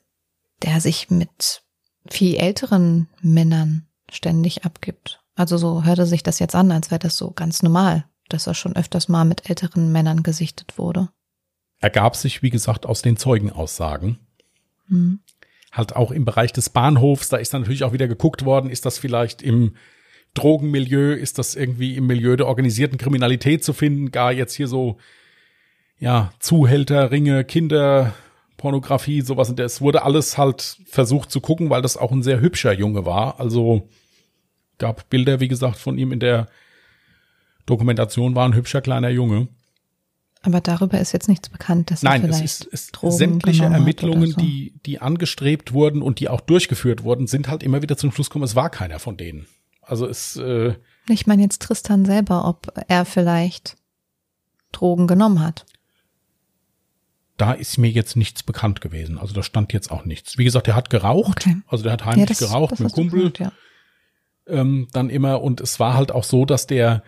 [0.64, 1.64] der sich mit
[2.08, 5.22] viel älteren Männern ständig abgibt.
[5.36, 8.54] Also so hörte sich das jetzt an, als wäre das so ganz normal, dass er
[8.54, 11.10] schon öfters mal mit älteren Männern gesichtet wurde.
[11.80, 14.20] Ergab sich, wie gesagt, aus den Zeugenaussagen.
[14.88, 15.20] Hm.
[15.72, 18.86] Halt auch im Bereich des Bahnhofs, da ist dann natürlich auch wieder geguckt worden, ist
[18.86, 19.76] das vielleicht im
[20.36, 24.98] Drogenmilieu, ist das irgendwie im Milieu der organisierten Kriminalität zu finden, gar jetzt hier so,
[25.98, 28.14] ja, Zuhälter, Ringe, Kinder,
[28.58, 29.50] Pornografie, sowas.
[29.50, 33.06] Und es wurde alles halt versucht zu gucken, weil das auch ein sehr hübscher Junge
[33.06, 33.40] war.
[33.40, 33.88] Also
[34.78, 36.48] gab Bilder, wie gesagt, von ihm in der
[37.66, 39.48] Dokumentation, war ein hübscher kleiner Junge.
[40.46, 44.40] Aber darüber ist jetzt nichts bekannt, dass Nein, es ist, es Drogen sämtliche Ermittlungen, so.
[44.40, 48.30] die, die angestrebt wurden und die auch durchgeführt wurden, sind halt immer wieder zum Schluss
[48.30, 49.48] gekommen, es war keiner von denen.
[49.82, 50.76] Also es, äh,
[51.08, 53.76] Ich meine jetzt Tristan selber, ob er vielleicht
[54.72, 55.66] Drogen genommen hat.
[57.38, 59.18] Da ist mir jetzt nichts bekannt gewesen.
[59.18, 60.38] Also da stand jetzt auch nichts.
[60.38, 61.46] Wie gesagt, er hat geraucht.
[61.46, 61.58] Okay.
[61.68, 63.20] Also der hat heimlich das- geraucht das mit Kumpel.
[63.32, 63.52] gesagt, ja.
[64.48, 67.04] ähm, dann immer und es war halt auch so, dass der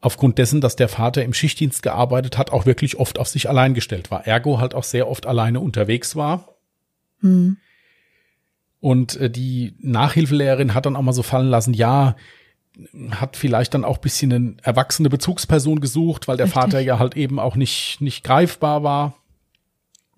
[0.00, 3.74] aufgrund dessen, dass der Vater im Schichtdienst gearbeitet hat, auch wirklich oft auf sich allein
[3.74, 4.26] gestellt war.
[4.26, 6.54] Ergo halt auch sehr oft alleine unterwegs war.
[7.20, 7.56] Hm.
[8.80, 12.14] Und äh, die Nachhilfelehrerin hat dann auch mal so fallen lassen, ja,
[13.10, 16.62] hat vielleicht dann auch bisschen eine erwachsene Bezugsperson gesucht, weil der Richtig.
[16.62, 19.16] Vater ja halt eben auch nicht, nicht greifbar war.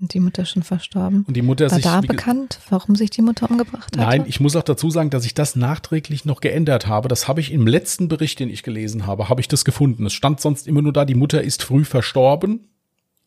[0.01, 1.25] Und die Mutter schon verstorben.
[1.29, 1.85] Und die Mutter War sich.
[1.85, 4.07] da bekannt, warum sich die Mutter umgebracht hat?
[4.07, 7.09] Nein, ich muss auch dazu sagen, dass ich das nachträglich noch geändert habe.
[7.09, 10.07] Das habe ich im letzten Bericht, den ich gelesen habe, habe ich das gefunden.
[10.07, 12.69] Es stand sonst immer nur da, die Mutter ist früh verstorben.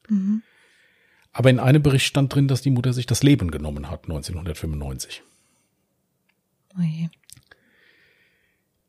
[0.09, 0.41] Mhm.
[1.31, 5.21] Aber in einem Bericht stand drin, dass die Mutter sich das Leben genommen hat, 1995.
[6.77, 7.09] Oje.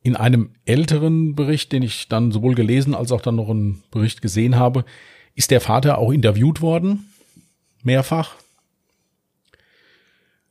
[0.03, 4.23] In einem älteren Bericht, den ich dann sowohl gelesen als auch dann noch einen Bericht
[4.23, 4.87] gesehen habe,
[5.35, 7.11] ist der Vater auch interviewt worden,
[7.85, 8.35] mehrfach.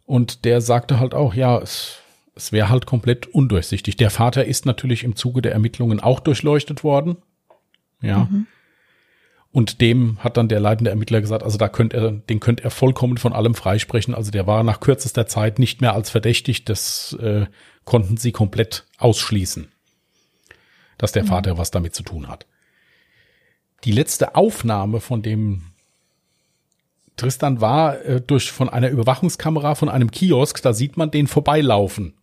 [0.06, 2.00] Und der sagte halt auch, ja, es,
[2.36, 3.96] es wäre halt komplett undurchsichtig.
[3.96, 7.18] Der Vater ist natürlich im Zuge der Ermittlungen auch durchleuchtet worden.
[8.02, 8.28] Ja.
[9.52, 12.72] Und dem hat dann der leitende Ermittler gesagt, also da könnte er, den könnte er
[12.72, 14.16] vollkommen von allem freisprechen.
[14.16, 16.66] Also der war nach kürzester Zeit nicht mehr als verdächtig.
[16.66, 17.46] Das äh,
[17.86, 19.72] konnten sie komplett ausschließen,
[20.98, 22.48] dass der Vater was damit zu tun hat.
[23.84, 25.73] Die letzte Aufnahme von dem
[27.18, 30.62] Tristan war äh, durch von einer Überwachungskamera von einem Kiosk.
[30.62, 32.14] Da sieht man den vorbeilaufen.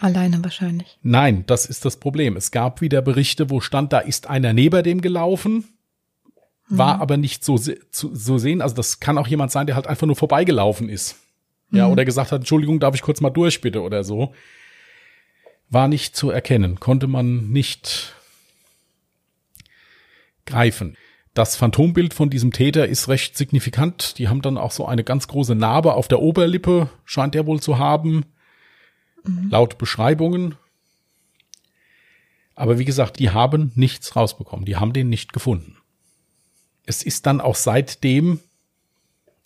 [0.00, 0.98] Alleine wahrscheinlich.
[1.02, 2.36] Nein, das ist das Problem.
[2.36, 5.64] Es gab wieder Berichte, wo stand, da ist einer neben dem gelaufen,
[6.68, 8.60] war aber nicht so, zu, so sehen.
[8.60, 11.16] Also das kann auch jemand sein, der halt einfach nur vorbeigelaufen ist.
[11.70, 14.32] Ja, oder gesagt hat, Entschuldigung, darf ich kurz mal durch, bitte, oder so.
[15.70, 18.14] War nicht zu erkennen, konnte man nicht
[20.46, 20.96] greifen.
[21.34, 24.18] Das Phantombild von diesem Täter ist recht signifikant.
[24.18, 27.60] Die haben dann auch so eine ganz große Narbe auf der Oberlippe, scheint er wohl
[27.60, 28.24] zu haben
[29.50, 30.56] laut Beschreibungen.
[32.54, 34.64] Aber wie gesagt, die haben nichts rausbekommen.
[34.64, 35.76] Die haben den nicht gefunden.
[36.86, 38.40] Es ist dann auch seitdem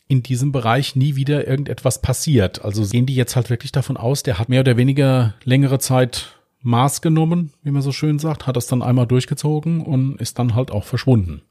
[0.09, 2.65] in diesem Bereich nie wieder irgendetwas passiert.
[2.65, 6.35] Also gehen die jetzt halt wirklich davon aus, der hat mehr oder weniger längere Zeit
[6.61, 10.55] Maß genommen, wie man so schön sagt, hat das dann einmal durchgezogen und ist dann
[10.55, 11.43] halt auch verschwunden.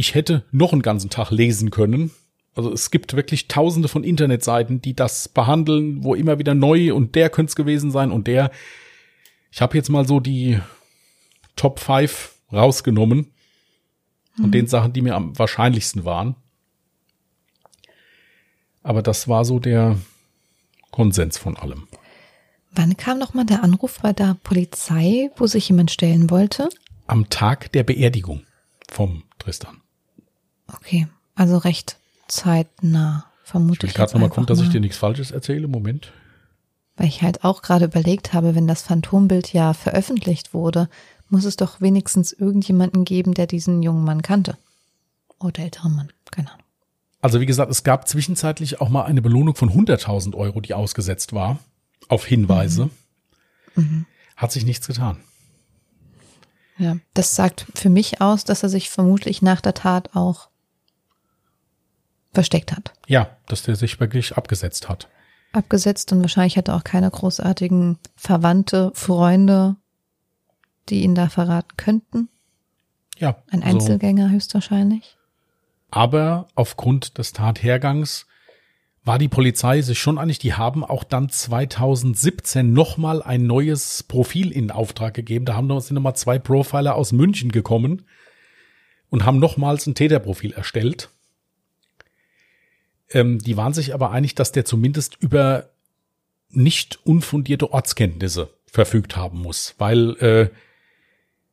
[0.00, 2.10] Ich hätte noch einen ganzen Tag lesen können,
[2.54, 7.14] also es gibt wirklich tausende von Internetseiten, die das behandeln, wo immer wieder neu und
[7.16, 8.50] der könnte es gewesen sein und der.
[9.50, 10.58] Ich habe jetzt mal so die
[11.54, 13.30] Top 5 rausgenommen
[14.36, 16.34] von den Sachen, die mir am wahrscheinlichsten waren.
[18.82, 19.98] Aber das war so der
[20.92, 21.88] Konsens von allem.
[22.70, 26.70] Wann kam nochmal der Anruf bei der Polizei, wo sich jemand stellen wollte?
[27.06, 28.46] Am Tag der Beerdigung
[28.88, 29.79] vom Tristan.
[30.76, 33.94] Okay, also recht zeitnah, vermute Ich will ich.
[33.94, 35.68] gerade nochmal gucken, dass ich dir nichts Falsches erzähle.
[35.68, 36.12] Moment.
[36.96, 40.88] Weil ich halt auch gerade überlegt habe, wenn das Phantombild ja veröffentlicht wurde,
[41.28, 44.58] muss es doch wenigstens irgendjemanden geben, der diesen jungen Mann kannte.
[45.38, 46.64] Oder älteren Mann, keine Ahnung.
[47.22, 51.32] Also wie gesagt, es gab zwischenzeitlich auch mal eine Belohnung von 100.000 Euro, die ausgesetzt
[51.32, 51.58] war,
[52.08, 52.90] auf Hinweise.
[54.36, 55.20] Hat sich nichts getan.
[56.76, 60.49] Ja, das sagt für mich aus, dass er sich vermutlich nach der Tat auch
[62.32, 62.92] versteckt hat.
[63.06, 65.08] Ja, dass der sich wirklich abgesetzt hat.
[65.52, 69.76] Abgesetzt und wahrscheinlich hat er auch keine großartigen Verwandte, Freunde,
[70.88, 72.28] die ihn da verraten könnten.
[73.18, 73.42] Ja.
[73.50, 75.16] Ein also- Einzelgänger höchstwahrscheinlich.
[75.90, 78.26] Aber aufgrund des Tathergangs
[79.02, 84.52] war die Polizei sich schon einig, die haben auch dann 2017 nochmal ein neues Profil
[84.52, 85.46] in Auftrag gegeben.
[85.46, 88.04] Da haben noch, sind nochmal zwei Profiler aus München gekommen,
[89.10, 91.10] und haben nochmals ein Täterprofil erstellt.
[93.12, 95.70] Ähm, die waren sich aber einig, dass der zumindest über
[96.50, 100.50] nicht unfundierte Ortskenntnisse verfügt haben muss, weil äh,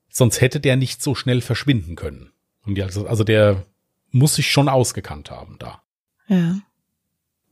[0.09, 2.31] sonst hätte der nicht so schnell verschwinden können.
[2.65, 3.65] Und also, also der
[4.11, 5.81] muss sich schon ausgekannt haben da.
[6.27, 6.59] Ja.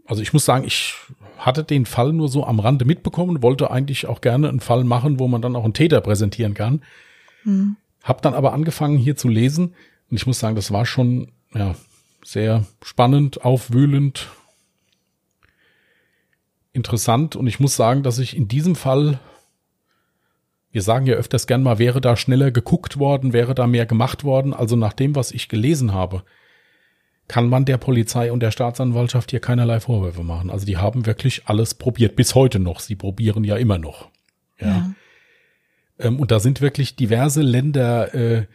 [0.06, 0.94] Also ich muss sagen, ich
[1.38, 5.20] hatte den Fall nur so am Rande mitbekommen, wollte eigentlich auch gerne einen Fall machen,
[5.20, 6.84] wo man dann auch einen Täter präsentieren kann.
[7.44, 7.76] Hm.
[8.04, 9.74] Hab dann aber angefangen hier zu lesen
[10.10, 11.76] und ich muss sagen, das war schon ja
[12.26, 14.28] sehr spannend, aufwühlend,
[16.74, 19.20] interessant und ich muss sagen, dass ich in diesem Fall
[20.76, 24.26] wir sagen ja öfters gern mal, wäre da schneller geguckt worden, wäre da mehr gemacht
[24.26, 24.54] worden.
[24.54, 26.24] Also nach dem, was ich gelesen habe,
[27.30, 30.50] kann man der Polizei und der Staatsanwaltschaft hier keinerlei Vorwürfe machen.
[30.50, 32.82] Also die haben wirklich alles probiert, bis heute noch.
[32.82, 34.10] Sie probieren ja immer noch.
[34.60, 34.68] Ja.
[34.68, 34.92] ja.
[35.98, 38.46] Ähm, und da sind wirklich diverse Länder äh,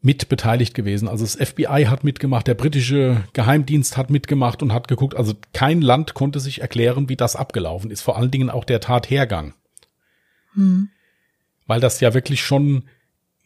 [0.00, 1.08] mit beteiligt gewesen.
[1.08, 5.16] Also das FBI hat mitgemacht, der britische Geheimdienst hat mitgemacht und hat geguckt.
[5.16, 8.02] Also kein Land konnte sich erklären, wie das abgelaufen ist.
[8.02, 9.54] Vor allen Dingen auch der Tathergang.
[10.54, 10.90] Hm
[11.68, 12.82] weil das ja wirklich schon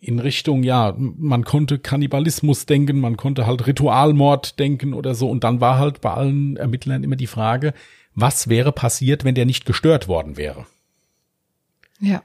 [0.00, 5.28] in Richtung, ja, man konnte Kannibalismus denken, man konnte halt Ritualmord denken oder so.
[5.28, 7.74] Und dann war halt bei allen Ermittlern immer die Frage,
[8.14, 10.66] was wäre passiert, wenn der nicht gestört worden wäre?
[12.00, 12.22] Ja.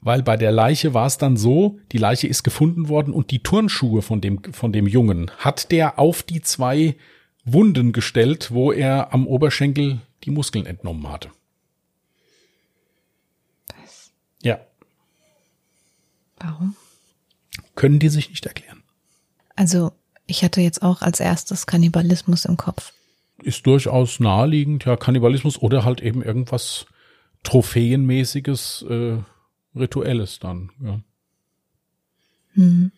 [0.00, 3.42] Weil bei der Leiche war es dann so, die Leiche ist gefunden worden und die
[3.42, 6.96] Turnschuhe von dem, von dem Jungen hat der auf die zwei
[7.44, 11.30] Wunden gestellt, wo er am Oberschenkel die Muskeln entnommen hatte.
[13.68, 14.10] Was?
[14.42, 14.60] Ja.
[16.38, 16.76] Warum?
[17.74, 18.82] Können die sich nicht erklären.
[19.54, 19.92] Also,
[20.26, 22.92] ich hatte jetzt auch als erstes Kannibalismus im Kopf.
[23.42, 26.86] Ist durchaus naheliegend, ja, Kannibalismus oder halt eben irgendwas
[27.42, 29.18] Trophäenmäßiges, äh,
[29.76, 31.00] Rituelles dann, ja.
[32.54, 32.90] Hm.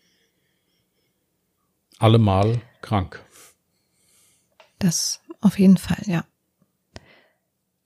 [1.99, 3.23] Allemal krank.
[4.79, 6.25] Das auf jeden Fall, ja.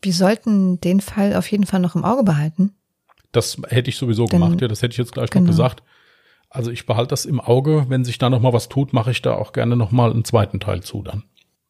[0.02, 2.74] Wir sollten den Fall auf jeden Fall noch im Auge behalten.
[3.30, 5.44] Das hätte ich sowieso Denn, gemacht, ja, das hätte ich jetzt gleich genau.
[5.44, 5.82] noch gesagt.
[6.50, 7.86] Also ich behalte das im Auge.
[7.88, 10.24] Wenn sich da noch mal was tut, mache ich da auch gerne noch mal einen
[10.24, 11.24] zweiten Teil zu dann.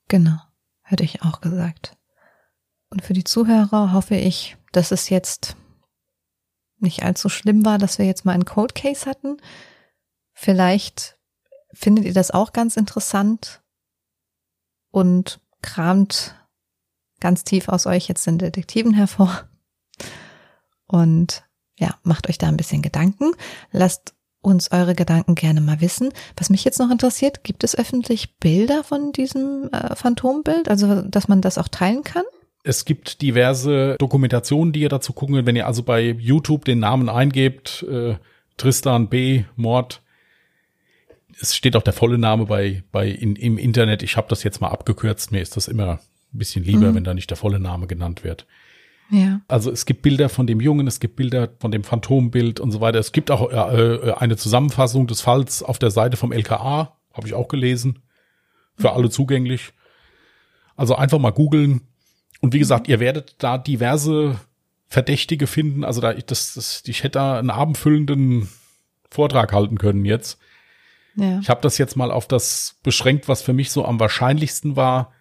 [0.08, 0.38] Genau,
[0.82, 1.96] hätte ich auch gesagt.
[2.90, 5.56] Und für die Zuhörer hoffe ich, dass es jetzt
[6.82, 9.38] nicht allzu schlimm war, dass wir jetzt mal einen Code Case hatten.
[10.32, 11.18] Vielleicht
[11.72, 13.62] findet ihr das auch ganz interessant
[14.90, 16.34] und kramt
[17.20, 19.48] ganz tief aus euch jetzt den Detektiven hervor.
[20.86, 21.44] Und
[21.78, 23.32] ja, macht euch da ein bisschen Gedanken.
[23.70, 26.12] Lasst uns eure Gedanken gerne mal wissen.
[26.36, 31.28] Was mich jetzt noch interessiert, gibt es öffentlich Bilder von diesem äh, Phantombild, also dass
[31.28, 32.24] man das auch teilen kann?
[32.64, 35.46] Es gibt diverse Dokumentationen, die ihr dazu gucken könnt.
[35.46, 38.14] Wenn ihr also bei YouTube den Namen eingebt, äh,
[38.56, 39.44] Tristan B.
[39.56, 40.02] Mord,
[41.40, 44.02] es steht auch der volle Name bei, bei in, im Internet.
[44.02, 45.32] Ich habe das jetzt mal abgekürzt.
[45.32, 45.98] Mir ist das immer
[46.32, 46.94] ein bisschen lieber, mhm.
[46.96, 48.46] wenn da nicht der volle Name genannt wird.
[49.10, 49.40] Ja.
[49.48, 52.80] Also es gibt Bilder von dem Jungen, es gibt Bilder von dem Phantombild und so
[52.80, 52.98] weiter.
[52.98, 57.34] Es gibt auch äh, eine Zusammenfassung des Falls auf der Seite vom LKA, habe ich
[57.34, 57.98] auch gelesen,
[58.76, 59.72] für alle zugänglich.
[60.76, 61.82] Also einfach mal googeln.
[62.42, 64.38] Und wie gesagt, ihr werdet da diverse
[64.88, 65.84] Verdächtige finden.
[65.84, 68.48] Also da, das, das, ich hätte da einen abendfüllenden
[69.08, 70.38] Vortrag halten können jetzt.
[71.14, 71.38] Ja.
[71.38, 75.12] Ich habe das jetzt mal auf das beschränkt, was für mich so am wahrscheinlichsten war.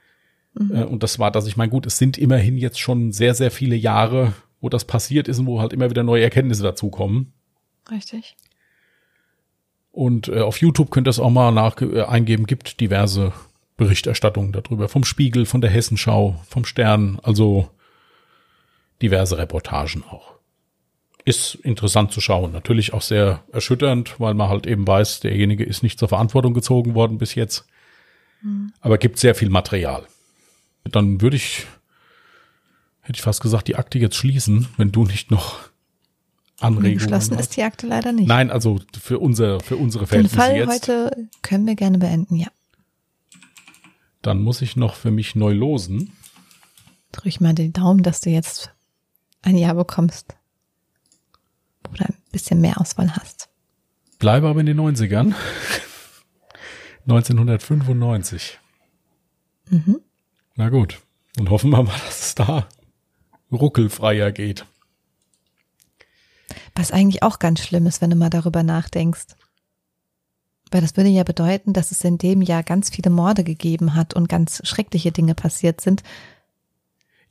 [0.55, 0.75] Mhm.
[0.75, 3.51] Äh, und das war, dass ich meine, gut, es sind immerhin jetzt schon sehr, sehr
[3.51, 7.33] viele Jahre, wo das passiert ist und wo halt immer wieder neue Erkenntnisse dazukommen.
[7.89, 8.35] Richtig.
[9.91, 13.31] Und äh, auf YouTube könnt ihr es auch mal nach äh, eingeben, gibt diverse
[13.77, 14.89] Berichterstattungen darüber.
[14.89, 17.69] Vom Spiegel, von der Hessenschau, vom Stern, also
[19.01, 20.33] diverse Reportagen auch.
[21.23, 22.51] Ist interessant zu schauen.
[22.51, 26.95] Natürlich auch sehr erschütternd, weil man halt eben weiß, derjenige ist nicht zur Verantwortung gezogen
[26.95, 27.65] worden bis jetzt.
[28.41, 28.73] Mhm.
[28.81, 30.07] Aber gibt sehr viel Material.
[30.83, 31.67] Dann würde ich,
[33.01, 35.59] hätte ich fast gesagt, die Akte jetzt schließen, wenn du nicht noch
[36.59, 38.27] Anregungen Geschlossen ist die Akte leider nicht.
[38.27, 40.69] Nein, also für unser, für unsere Verhältnisse Den Fall jetzt.
[40.69, 42.47] heute können wir gerne beenden, ja.
[44.21, 46.13] Dann muss ich noch für mich neu losen.
[47.11, 48.71] Drück mal den Daumen, dass du jetzt
[49.41, 50.35] ein Jahr bekommst.
[51.91, 53.49] Oder ein bisschen mehr Auswahl hast.
[54.19, 55.33] Bleibe aber in den 90ern.
[57.07, 58.59] 1995.
[59.69, 60.01] Mhm.
[60.55, 60.99] Na gut.
[61.39, 62.67] Und hoffen wir mal, dass es da
[63.53, 64.65] ruckelfreier geht.
[66.75, 69.27] Was eigentlich auch ganz schlimm ist, wenn du mal darüber nachdenkst.
[70.71, 74.13] Weil das würde ja bedeuten, dass es in dem Jahr ganz viele Morde gegeben hat
[74.13, 76.01] und ganz schreckliche Dinge passiert sind.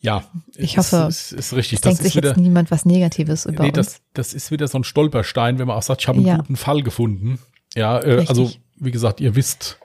[0.03, 0.24] Ja,
[0.57, 1.76] ich hoffe, ist, ist richtig.
[1.76, 3.76] Es denkt sich wieder, jetzt niemand was Negatives über nee, uns.
[3.76, 6.36] Das, das ist wieder so ein Stolperstein, wenn man auch sagt, ich habe einen ja.
[6.38, 7.38] guten Fall gefunden.
[7.74, 9.78] Ja, äh, also wie gesagt, ihr wisst,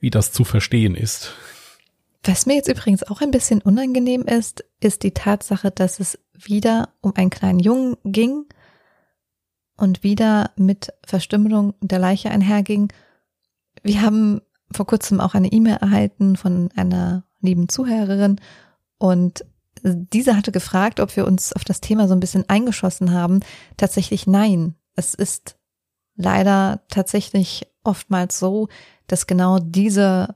[0.00, 1.32] wie das zu verstehen ist.
[2.24, 6.88] Was mir jetzt übrigens auch ein bisschen unangenehm ist, ist die Tatsache, dass es wieder
[7.00, 8.46] um einen kleinen Jungen ging
[9.76, 12.92] und wieder mit Verstümmelung der Leiche einherging.
[13.82, 14.40] Wir haben
[14.72, 18.40] vor kurzem auch eine E-Mail erhalten von einer lieben Zuhörerin
[18.98, 19.44] und
[19.82, 23.40] diese hatte gefragt, ob wir uns auf das Thema so ein bisschen eingeschossen haben.
[23.76, 24.74] Tatsächlich nein.
[24.94, 25.56] Es ist
[26.16, 28.68] leider tatsächlich oftmals so,
[29.06, 30.34] dass genau diese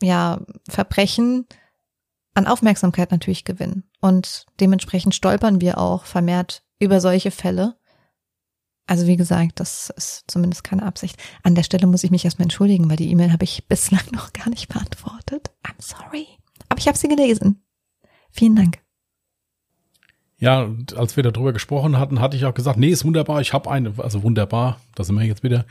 [0.00, 1.46] ja, Verbrechen
[2.34, 3.84] an Aufmerksamkeit natürlich gewinnen.
[4.00, 7.76] Und dementsprechend stolpern wir auch vermehrt über solche Fälle.
[8.86, 11.20] Also wie gesagt, das ist zumindest keine Absicht.
[11.42, 14.32] An der Stelle muss ich mich erstmal entschuldigen, weil die E-Mail habe ich bislang noch
[14.32, 15.50] gar nicht beantwortet.
[15.64, 16.26] I'm sorry.
[16.68, 17.62] Aber ich habe sie gelesen.
[18.30, 18.78] Vielen Dank.
[20.38, 23.70] Ja, als wir darüber gesprochen hatten, hatte ich auch gesagt, nee, ist wunderbar, ich habe
[23.70, 25.64] eine, also wunderbar, da sind wir jetzt wieder.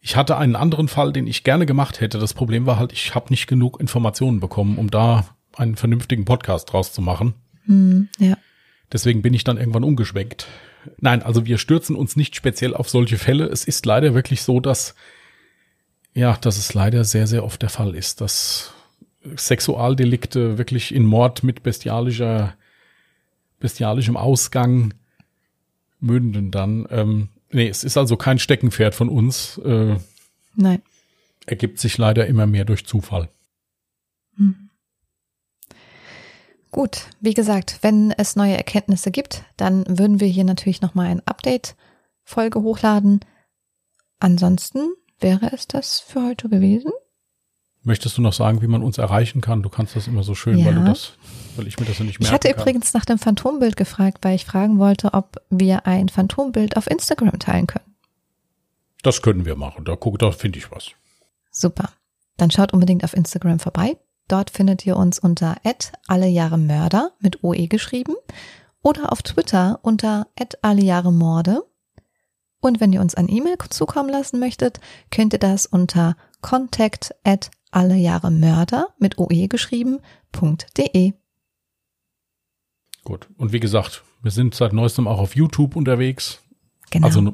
[0.00, 2.18] Ich hatte einen anderen Fall, den ich gerne gemacht hätte.
[2.18, 6.72] Das Problem war halt, ich habe nicht genug Informationen bekommen, um da einen vernünftigen Podcast
[6.72, 7.34] draus zu machen.
[7.66, 8.38] Hm, ja.
[8.92, 10.46] Deswegen bin ich dann irgendwann umgeschwenkt.
[10.98, 13.46] Nein, also wir stürzen uns nicht speziell auf solche Fälle.
[13.46, 14.94] Es ist leider wirklich so, dass,
[16.14, 18.72] ja, dass es leider sehr, sehr oft der Fall ist, dass
[19.36, 22.54] Sexualdelikte wirklich in Mord mit bestialischer,
[23.60, 24.94] bestialischem Ausgang
[26.00, 26.86] münden dann.
[26.90, 29.58] Ähm, Nee, es ist also kein Steckenpferd von uns.
[29.58, 29.96] Äh,
[30.54, 30.82] Nein.
[31.46, 33.28] Ergibt sich leider immer mehr durch Zufall.
[34.36, 34.67] Hm.
[36.70, 41.26] Gut, wie gesagt, wenn es neue Erkenntnisse gibt, dann würden wir hier natürlich nochmal ein
[41.26, 43.20] Update-Folge hochladen.
[44.20, 46.92] Ansonsten wäre es das für heute gewesen.
[47.82, 49.62] Möchtest du noch sagen, wie man uns erreichen kann?
[49.62, 50.66] Du kannst das immer so schön, ja.
[50.66, 51.12] weil du das
[51.58, 52.60] weil ich mir das ja nicht merken Ich hatte kann.
[52.60, 57.38] übrigens nach dem Phantombild gefragt, weil ich fragen wollte, ob wir ein Phantombild auf Instagram
[57.38, 57.96] teilen können.
[59.02, 59.84] Das können wir machen.
[59.84, 60.90] Da guck, da finde ich was.
[61.50, 61.90] Super.
[62.36, 63.96] Dann schaut unbedingt auf Instagram vorbei.
[64.28, 65.56] Dort findet ihr uns unter
[66.06, 68.14] @allejahremörder mit OE geschrieben
[68.82, 70.28] oder auf Twitter unter
[70.62, 71.64] @allejahremorde.
[72.60, 77.50] Und wenn ihr uns ein E-Mail zukommen lassen möchtet, könnt ihr das unter contact at
[77.70, 81.12] allejahremörder mit OE geschrieben.de.
[83.04, 83.28] Gut.
[83.36, 86.42] Und wie gesagt, wir sind seit neuestem auch auf YouTube unterwegs.
[86.90, 87.06] Genau.
[87.06, 87.32] Also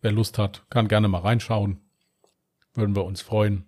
[0.00, 1.80] wer Lust hat, kann gerne mal reinschauen.
[2.74, 3.67] Würden wir uns freuen.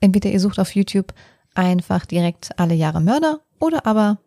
[0.00, 1.14] Entweder ihr sucht auf YouTube
[1.54, 4.18] einfach direkt alle Jahre Mörder oder aber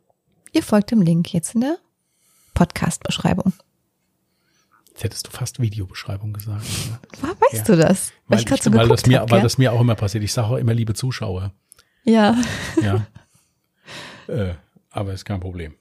[0.53, 1.77] ihr folgt dem Link jetzt in der
[2.53, 3.53] Podcast-Beschreibung.
[4.89, 6.65] Jetzt hättest du fast Videobeschreibung gesagt.
[7.21, 7.63] Woher weißt ja.
[7.63, 8.11] du das?
[8.27, 10.23] Weil, weil, ich, so weil, das mir, hab, weil das mir auch immer passiert.
[10.23, 11.51] Ich sage auch immer, liebe Zuschauer.
[12.03, 12.35] Ja.
[12.81, 13.05] Ja.
[14.27, 14.55] äh,
[14.89, 15.75] aber ist kein Problem.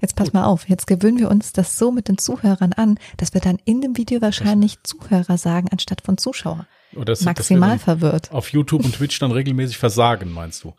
[0.00, 0.34] Jetzt pass Gut.
[0.34, 3.58] mal auf, jetzt gewöhnen wir uns das so mit den Zuhörern an, dass wir dann
[3.64, 4.90] in dem Video wahrscheinlich Was?
[4.90, 6.66] Zuhörer sagen, anstatt von Zuschauer.
[6.92, 8.32] Das, Maximal das verwirrt.
[8.32, 10.74] Auf YouTube und Twitch dann regelmäßig versagen, meinst du?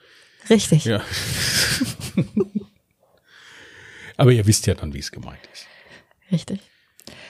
[0.49, 0.85] Richtig.
[0.85, 1.01] Ja.
[4.17, 5.65] Aber ihr wisst ja dann, wie es gemeint ist.
[6.31, 6.59] Richtig.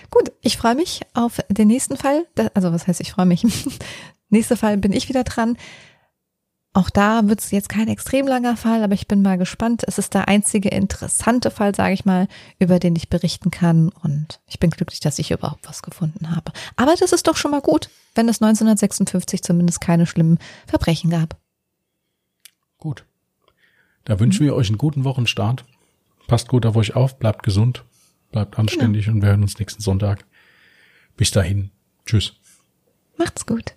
[0.09, 2.25] Gut, ich freue mich auf den nächsten Fall.
[2.53, 3.43] Also was heißt, ich freue mich.
[4.29, 5.57] Nächster Fall bin ich wieder dran.
[6.73, 9.83] Auch da wird es jetzt kein extrem langer Fall, aber ich bin mal gespannt.
[9.87, 13.89] Es ist der einzige interessante Fall, sage ich mal, über den ich berichten kann.
[13.89, 16.53] Und ich bin glücklich, dass ich überhaupt was gefunden habe.
[16.77, 21.37] Aber das ist doch schon mal gut, wenn es 1956 zumindest keine schlimmen Verbrechen gab.
[22.77, 23.05] Gut.
[24.05, 25.65] Da wünschen wir euch einen guten Wochenstart.
[26.27, 27.83] Passt gut auf euch auf, bleibt gesund,
[28.31, 29.15] bleibt anständig genau.
[29.15, 30.25] und wir hören uns nächsten Sonntag.
[31.17, 31.71] Bis dahin.
[32.05, 32.33] Tschüss.
[33.17, 33.75] Macht's gut.